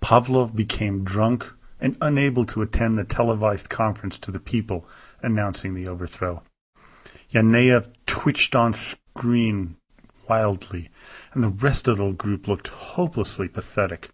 Pavlov 0.00 0.56
became 0.56 1.04
drunk 1.04 1.52
and 1.80 1.96
unable 2.00 2.44
to 2.46 2.60
attend 2.60 2.98
the 2.98 3.04
televised 3.04 3.70
conference 3.70 4.18
to 4.18 4.32
the 4.32 4.40
people 4.40 4.88
announcing 5.22 5.74
the 5.74 5.86
overthrow. 5.86 6.42
Yanayev 7.32 7.90
twitched 8.06 8.56
on 8.56 8.72
screen 8.72 9.76
wildly, 10.28 10.90
and 11.32 11.44
the 11.44 11.48
rest 11.48 11.86
of 11.86 11.98
the 11.98 12.10
group 12.10 12.48
looked 12.48 12.68
hopelessly 12.68 13.46
pathetic. 13.46 14.10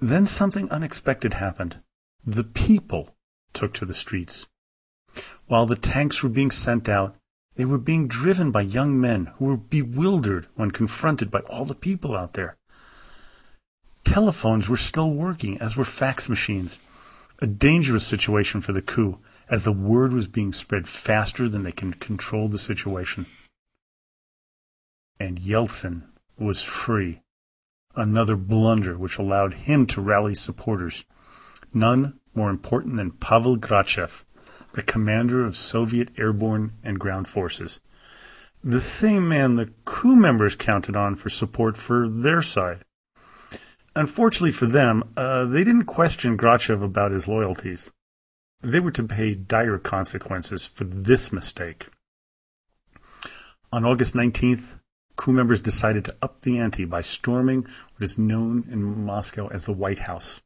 Then 0.00 0.26
something 0.26 0.70
unexpected 0.70 1.34
happened. 1.34 1.80
The 2.24 2.44
people 2.44 3.16
took 3.52 3.72
to 3.74 3.86
the 3.86 3.94
streets. 3.94 4.46
While 5.46 5.66
the 5.66 5.76
tanks 5.76 6.22
were 6.22 6.28
being 6.28 6.50
sent 6.50 6.88
out, 6.88 7.16
they 7.54 7.64
were 7.64 7.78
being 7.78 8.06
driven 8.06 8.50
by 8.50 8.60
young 8.60 9.00
men 9.00 9.32
who 9.36 9.46
were 9.46 9.56
bewildered 9.56 10.46
when 10.54 10.70
confronted 10.70 11.30
by 11.30 11.40
all 11.40 11.64
the 11.64 11.74
people 11.74 12.14
out 12.14 12.34
there. 12.34 12.56
Telephones 14.04 14.68
were 14.68 14.76
still 14.76 15.10
working, 15.10 15.58
as 15.58 15.76
were 15.76 15.84
fax 15.84 16.28
machines. 16.28 16.78
A 17.40 17.46
dangerous 17.46 18.06
situation 18.06 18.60
for 18.60 18.72
the 18.72 18.82
coup, 18.82 19.18
as 19.48 19.64
the 19.64 19.72
word 19.72 20.12
was 20.12 20.26
being 20.26 20.52
spread 20.52 20.86
faster 20.86 21.48
than 21.48 21.62
they 21.62 21.72
could 21.72 21.98
control 21.98 22.48
the 22.48 22.58
situation. 22.58 23.26
And 25.18 25.38
Yeltsin 25.38 26.02
was 26.38 26.62
free 26.62 27.22
another 27.96 28.36
blunder 28.36 28.96
which 28.96 29.18
allowed 29.18 29.54
him 29.54 29.86
to 29.86 30.00
rally 30.00 30.34
supporters. 30.34 31.04
None 31.72 32.20
more 32.34 32.50
important 32.50 32.96
than 32.96 33.12
Pavel 33.12 33.56
Grachev, 33.56 34.24
the 34.74 34.82
commander 34.82 35.44
of 35.44 35.56
Soviet 35.56 36.10
airborne 36.18 36.72
and 36.84 37.00
ground 37.00 37.26
forces. 37.26 37.80
The 38.62 38.80
same 38.80 39.28
man 39.28 39.56
the 39.56 39.72
coup 39.84 40.16
members 40.16 40.56
counted 40.56 40.96
on 40.96 41.14
for 41.14 41.30
support 41.30 41.76
for 41.76 42.08
their 42.08 42.42
side. 42.42 42.84
Unfortunately 43.94 44.52
for 44.52 44.66
them, 44.66 45.04
uh, 45.16 45.46
they 45.46 45.64
didn't 45.64 45.86
question 45.86 46.36
Grachev 46.36 46.82
about 46.82 47.12
his 47.12 47.26
loyalties. 47.26 47.90
They 48.62 48.80
were 48.80 48.90
to 48.90 49.04
pay 49.04 49.34
dire 49.34 49.78
consequences 49.78 50.66
for 50.66 50.84
this 50.84 51.32
mistake. 51.32 51.88
On 53.72 53.84
August 53.84 54.14
19th, 54.14 54.78
coup 55.16 55.32
members 55.32 55.60
decided 55.60 56.04
to 56.04 56.16
up 56.22 56.42
the 56.42 56.58
ante 56.58 56.84
by 56.84 57.00
storming 57.00 57.62
what 57.62 58.04
is 58.04 58.18
known 58.18 58.64
in 58.70 59.04
Moscow 59.04 59.48
as 59.48 59.64
the 59.64 59.72
White 59.72 60.00
House. 60.00 60.40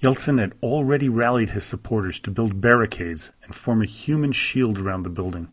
Yeltsin 0.00 0.38
had 0.38 0.54
already 0.62 1.08
rallied 1.08 1.50
his 1.50 1.64
supporters 1.64 2.18
to 2.20 2.30
build 2.30 2.60
barricades 2.60 3.32
and 3.42 3.54
form 3.54 3.82
a 3.82 3.86
human 3.86 4.32
shield 4.32 4.78
around 4.78 5.04
the 5.04 5.10
building. 5.10 5.52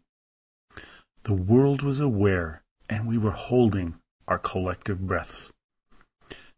The 1.23 1.33
world 1.33 1.83
was 1.83 1.99
aware, 1.99 2.63
and 2.89 3.07
we 3.07 3.17
were 3.17 3.31
holding 3.31 3.99
our 4.27 4.39
collective 4.39 5.05
breaths. 5.05 5.51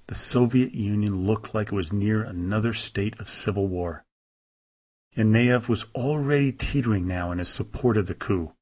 The 0.07 0.15
Soviet 0.15 0.73
Union 0.73 1.25
looked 1.25 1.53
like 1.53 1.67
it 1.67 1.75
was 1.75 1.91
near 1.91 2.23
another 2.23 2.73
state 2.73 3.19
of 3.19 3.29
civil 3.29 3.67
war. 3.67 4.03
Yanayev 5.17 5.67
was 5.67 5.87
already 5.93 6.53
teetering 6.53 7.07
now 7.07 7.31
in 7.31 7.39
his 7.39 7.49
support 7.49 7.97
of 7.97 8.07
the 8.07 8.13
coup. 8.13 8.53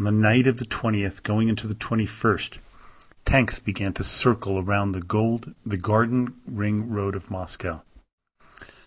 On 0.00 0.04
the 0.04 0.12
night 0.12 0.46
of 0.46 0.56
the 0.56 0.64
20th, 0.64 1.22
going 1.22 1.50
into 1.50 1.66
the 1.66 1.74
21st, 1.74 2.56
tanks 3.26 3.58
began 3.58 3.92
to 3.92 4.02
circle 4.02 4.58
around 4.58 4.92
the 4.92 5.02
gold, 5.02 5.54
the 5.66 5.76
Garden 5.76 6.40
Ring 6.46 6.88
Road 6.88 7.14
of 7.14 7.30
Moscow. 7.30 7.82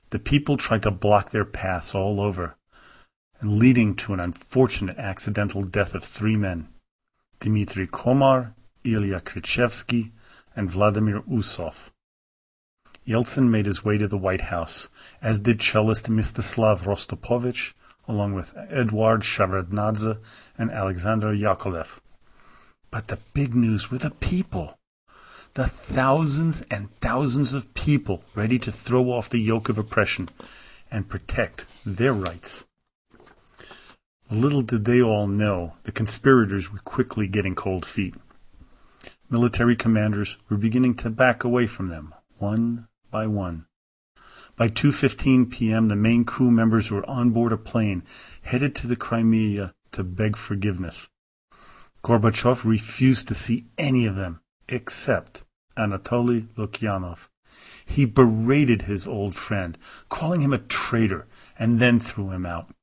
The 0.10 0.18
people 0.18 0.58
tried 0.58 0.82
to 0.82 0.90
block 0.90 1.30
their 1.30 1.46
paths 1.46 1.94
all 1.94 2.20
over, 2.20 2.56
and 3.40 3.60
leading 3.60 3.94
to 3.98 4.14
an 4.16 4.20
unfortunate 4.20 4.98
accidental 4.98 5.62
death 5.62 5.94
of 5.94 6.04
three 6.04 6.36
men, 6.36 6.70
Dmitry 7.40 7.86
Komar, 7.86 8.56
Ilya 8.84 9.20
Krichevsky, 9.20 10.14
and 10.56 10.72
Vladimir 10.72 11.22
Usov. 11.30 11.92
Yeltsin 13.08 13.50
made 13.50 13.68
his 13.68 13.86
way 13.86 14.00
to 14.00 14.08
the 14.08 14.18
White 14.18 14.50
House, 14.50 14.90
as 15.22 15.40
did 15.40 15.60
cellist 15.60 16.10
Mstislav 16.10 16.86
Rostropovich, 16.86 17.74
along 18.08 18.34
with 18.34 18.56
Eduard 18.70 19.22
Shevardnadze 19.22 20.18
and 20.58 20.72
Alexander 20.72 21.34
Yakovlev. 21.34 22.00
But 22.92 23.08
the 23.08 23.20
big 23.34 23.56
news 23.56 23.90
were 23.90 23.98
the 23.98 24.12
people. 24.12 24.78
The 25.56 25.68
thousands 25.68 26.64
and 26.72 26.94
thousands 27.00 27.54
of 27.54 27.74
people 27.74 28.24
ready 28.36 28.60
to 28.60 28.72
throw 28.72 29.12
off 29.12 29.30
the 29.30 29.40
yoke 29.40 29.70
of 29.70 29.78
oppression 29.78 30.30
and 30.92 31.10
protect 31.10 31.66
their 31.86 32.14
rights. 32.14 32.66
Little 34.32 34.62
did 34.62 34.86
they 34.86 35.02
all 35.02 35.28
know 35.28 35.74
the 35.84 35.92
conspirators 35.92 36.72
were 36.72 36.80
quickly 36.80 37.28
getting 37.28 37.56
cold 37.56 37.86
feet. 37.86 38.16
Military 39.30 39.76
commanders 39.76 40.38
were 40.50 40.58
beginning 40.58 40.96
to 40.96 41.10
back 41.10 41.44
away 41.44 41.68
from 41.68 41.90
them, 41.90 42.14
one 42.38 42.88
by 43.12 43.28
one. 43.28 43.66
By 44.56 44.68
2:15 44.68 45.50
p.m., 45.52 45.88
the 45.88 45.96
main 45.96 46.26
crew 46.26 46.52
members 46.52 46.92
were 46.92 47.10
on 47.10 47.32
board 47.32 47.52
a 47.52 47.58
plane 47.58 48.04
headed 48.44 48.76
to 48.76 48.88
the 48.88 48.96
Crimea 48.96 49.74
to 49.94 50.04
beg 50.04 50.38
forgiveness. 50.38 51.10
Gorbachev 52.04 52.64
refused 52.64 53.28
to 53.30 53.34
see 53.34 53.66
any 53.78 54.06
of 54.06 54.16
them 54.16 54.42
except 54.70 55.44
Anatoly 55.76 56.48
Lukyanov. 56.56 57.30
He 57.86 58.06
berated 58.06 58.84
his 58.84 59.08
old 59.08 59.36
friend, 59.36 59.78
calling 60.10 60.42
him 60.42 60.54
a 60.54 60.60
traitor, 60.60 61.28
and 61.58 61.80
then 61.80 62.00
threw 62.00 62.30
him 62.30 62.46
out. 62.46 62.74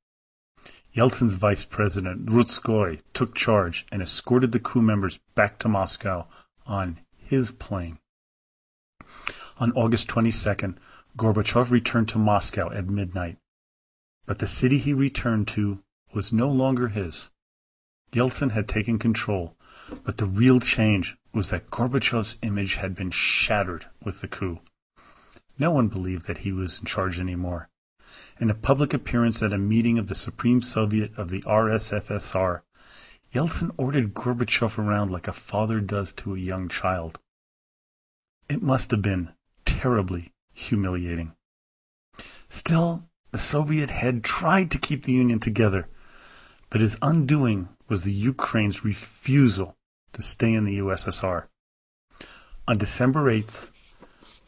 Yeltsin's 0.93 1.35
vice 1.35 1.65
president, 1.65 2.27
Rutskoy, 2.27 3.01
took 3.13 3.35
charge 3.35 3.87
and 3.93 4.03
escorted 4.03 4.51
the 4.51 4.59
coup 4.59 4.83
members 4.83 5.21
back 5.37 5.59
to 5.61 5.69
Moscow 5.69 6.27
on 6.67 6.99
his 7.17 7.53
plane. 7.53 7.99
On 9.59 9.71
August 9.73 10.09
22nd, 10.09 10.77
Gorbachev 11.17 11.71
returned 11.71 12.09
to 12.11 12.19
Moscow 12.19 12.71
at 12.71 12.87
midnight. 12.87 13.39
But 14.27 14.39
the 14.39 14.47
city 14.47 14.79
he 14.79 14.93
returned 14.93 15.49
to 15.49 15.83
was 16.13 16.33
no 16.33 16.49
longer 16.49 16.89
his. 16.89 17.31
Yeltsin 18.13 18.53
had 18.53 18.69
taken 18.69 18.99
control, 18.99 19.57
but 20.05 20.17
the 20.17 20.27
real 20.27 20.61
change 20.61 21.17
was 21.33 21.51
that 21.51 21.71
Gorbachev's 21.71 22.39
image 22.43 22.77
had 22.77 22.95
been 22.95 23.11
shattered 23.11 23.87
with 24.03 24.21
the 24.21 24.29
coup. 24.29 24.61
No 25.59 25.71
one 25.71 25.89
believed 25.89 26.27
that 26.27 26.39
he 26.39 26.53
was 26.53 26.79
in 26.79 26.87
charge 26.87 27.21
anymore. 27.21 27.69
In 28.41 28.51
a 28.51 28.55
public 28.55 28.95
appearance 28.95 29.43
at 29.43 29.53
a 29.53 29.59
meeting 29.59 29.99
of 29.99 30.09
the 30.09 30.15
Supreme 30.15 30.61
Soviet 30.61 31.17
of 31.17 31.29
the 31.29 31.43
RSFSR, 31.43 32.63
Yeltsin 33.33 33.71
ordered 33.77 34.15
Gorbachev 34.15 34.79
around 34.79 35.13
like 35.13 35.29
a 35.29 35.33
father 35.33 35.81
does 35.81 36.13
to 36.15 36.35
a 36.35 36.39
young 36.39 36.69
child. 36.69 37.21
It 38.49 38.63
must 38.63 38.91
have 38.91 39.03
been 39.03 39.33
terribly 39.65 40.33
humiliating. 40.53 41.33
Still, 42.49 43.05
the 43.31 43.39
Soviet 43.39 43.91
head 43.91 44.25
tried 44.25 44.71
to 44.71 44.79
keep 44.79 45.05
the 45.05 45.13
Union 45.13 45.39
together, 45.39 45.89
but 46.69 46.81
his 46.81 46.99
undoing 47.01 47.69
was 47.89 48.05
the 48.05 48.13
Ukraine's 48.13 48.85
refusal 48.85 49.77
to 50.13 50.23
stay 50.23 50.55
in 50.55 50.65
the 50.65 50.79
USSR. 50.79 51.45
On 52.67 52.79
December 52.79 53.31
8th, 53.31 53.71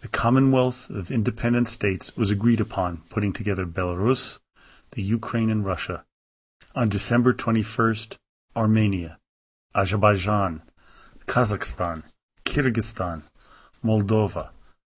the 0.01 0.09
Commonwealth 0.09 0.91
of 0.91 1.11
Independent 1.11 1.69
States 1.69 2.17
was 2.17 2.31
agreed 2.31 2.61
upon 2.61 3.03
putting 3.09 3.33
together 3.33 3.65
Belarus, 3.65 4.41
the 4.93 5.03
Ukraine, 5.03 5.51
and 5.51 5.65
Russia. 5.65 6.05
On 6.75 6.89
December 6.89 7.33
21st, 7.33 8.17
Armenia, 8.57 9.19
Azerbaijan, 9.75 10.63
Kazakhstan, 11.27 12.03
Kyrgyzstan, 12.45 13.23
Moldova, 13.85 14.51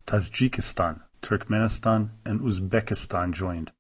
Tajikistan, 0.07 1.01
Turkmenistan, 1.23 2.11
and 2.25 2.41
Uzbekistan 2.41 3.33
joined. 3.33 3.73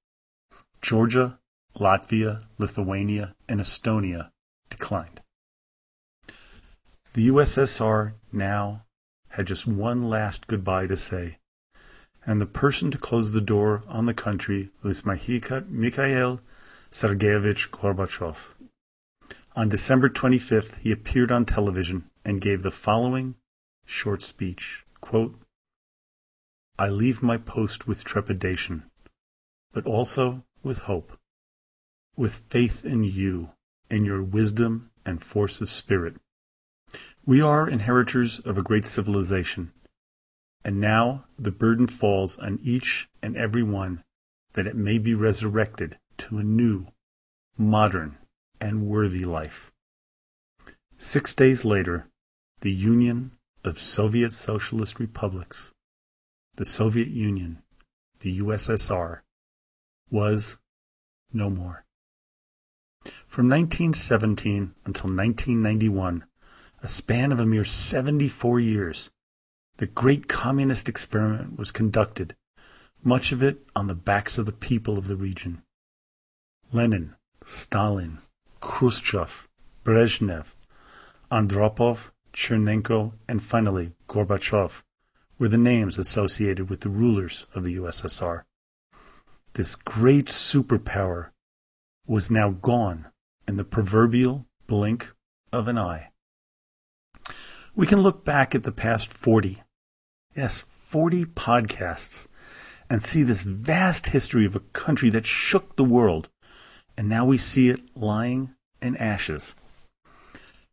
Georgia, 0.80 1.38
Latvia, 1.76 2.44
Lithuania, 2.58 3.34
and 3.48 3.60
Estonia 3.60 4.30
declined. 4.70 5.20
The 7.12 7.28
USSR 7.28 8.14
now 8.32 8.84
had 9.30 9.46
just 9.46 9.66
one 9.66 10.08
last 10.08 10.46
goodbye 10.46 10.86
to 10.86 10.96
say, 10.96 11.38
and 12.26 12.40
the 12.40 12.46
person 12.46 12.90
to 12.90 12.98
close 12.98 13.32
the 13.32 13.40
door 13.40 13.82
on 13.86 14.06
the 14.06 14.14
country 14.14 14.70
was 14.82 15.04
Mikhail 15.04 16.40
Sergeyevich 16.90 17.70
Gorbachev. 17.70 18.54
On 19.56 19.68
December 19.68 20.08
25th, 20.08 20.80
he 20.80 20.90
appeared 20.90 21.30
on 21.30 21.44
television 21.44 22.08
and 22.24 22.40
gave 22.40 22.62
the 22.62 22.70
following 22.70 23.34
short 23.84 24.22
speech. 24.22 24.84
Quote, 25.00 25.38
I 26.76 26.88
leave 26.88 27.22
my 27.22 27.36
post 27.36 27.86
with 27.86 28.04
trepidation, 28.04 28.90
but 29.72 29.86
also 29.86 30.44
with 30.62 30.80
hope, 30.80 31.16
with 32.16 32.34
faith 32.34 32.84
in 32.84 33.04
you, 33.04 33.50
in 33.88 34.04
your 34.04 34.22
wisdom 34.22 34.90
and 35.06 35.22
force 35.22 35.60
of 35.60 35.70
spirit. 35.70 36.16
We 37.24 37.40
are 37.40 37.68
inheritors 37.68 38.40
of 38.40 38.58
a 38.58 38.62
great 38.62 38.86
civilization, 38.86 39.72
and 40.64 40.80
now 40.80 41.26
the 41.38 41.52
burden 41.52 41.86
falls 41.86 42.38
on 42.38 42.58
each 42.62 43.08
and 43.22 43.36
every 43.36 43.62
one 43.62 44.02
that 44.54 44.66
it 44.66 44.74
may 44.74 44.98
be 44.98 45.14
resurrected 45.14 45.98
to 46.18 46.38
a 46.38 46.42
new, 46.42 46.88
modern, 47.56 48.18
and 48.60 48.86
worthy 48.86 49.24
life. 49.24 49.70
Six 50.96 51.34
days 51.34 51.64
later, 51.64 52.08
the 52.60 52.72
Union 52.72 53.32
of 53.62 53.78
Soviet 53.78 54.32
Socialist 54.32 54.98
Republics, 54.98 55.72
the 56.56 56.64
Soviet 56.64 57.08
Union, 57.08 57.62
the 58.20 58.38
USSR, 58.38 59.20
was 60.10 60.58
no 61.32 61.50
more. 61.50 61.84
From 63.26 63.48
1917 63.48 64.74
until 64.84 65.10
1991, 65.10 66.24
a 66.82 66.88
span 66.88 67.32
of 67.32 67.40
a 67.40 67.46
mere 67.46 67.64
74 67.64 68.60
years, 68.60 69.10
the 69.78 69.86
great 69.86 70.28
communist 70.28 70.88
experiment 70.88 71.58
was 71.58 71.72
conducted, 71.72 72.36
much 73.02 73.32
of 73.32 73.42
it 73.42 73.58
on 73.74 73.88
the 73.88 73.94
backs 73.94 74.38
of 74.38 74.46
the 74.46 74.52
people 74.52 74.96
of 74.96 75.08
the 75.08 75.16
region. 75.16 75.62
Lenin, 76.72 77.16
Stalin, 77.44 78.18
Khrushchev, 78.60 79.48
Brezhnev, 79.84 80.54
Andropov, 81.32 82.10
Chernenko, 82.32 83.12
and 83.28 83.42
finally 83.42 83.92
Gorbachev 84.08 84.82
were 85.44 85.48
the 85.48 85.58
names 85.58 85.98
associated 85.98 86.70
with 86.70 86.80
the 86.80 86.88
rulers 86.88 87.44
of 87.54 87.64
the 87.64 87.76
USSR. 87.76 88.44
This 89.52 89.76
great 89.76 90.28
superpower 90.28 91.32
was 92.06 92.30
now 92.30 92.48
gone 92.48 93.08
in 93.46 93.58
the 93.58 93.64
proverbial 93.64 94.46
blink 94.66 95.12
of 95.52 95.68
an 95.68 95.76
eye. 95.76 96.12
We 97.74 97.86
can 97.86 98.00
look 98.00 98.24
back 98.24 98.54
at 98.54 98.62
the 98.62 98.72
past 98.72 99.12
40, 99.12 99.62
yes, 100.34 100.62
40 100.62 101.26
podcasts, 101.26 102.26
and 102.88 103.02
see 103.02 103.22
this 103.22 103.42
vast 103.42 104.06
history 104.06 104.46
of 104.46 104.56
a 104.56 104.60
country 104.60 105.10
that 105.10 105.26
shook 105.26 105.76
the 105.76 105.84
world, 105.84 106.30
and 106.96 107.06
now 107.06 107.26
we 107.26 107.36
see 107.36 107.68
it 107.68 107.80
lying 107.94 108.54
in 108.80 108.96
ashes. 108.96 109.54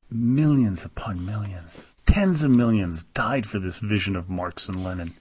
Millions 0.10 0.86
upon 0.86 1.26
millions, 1.26 1.91
tens 2.12 2.43
of 2.43 2.52
millions 2.52 3.06
died 3.06 3.45
for 3.45 3.58
this 3.58 3.80
vision 3.80 4.17
of 4.17 4.30
Marx 4.30 4.67
and 4.67 4.84
Lenin. 4.84 5.13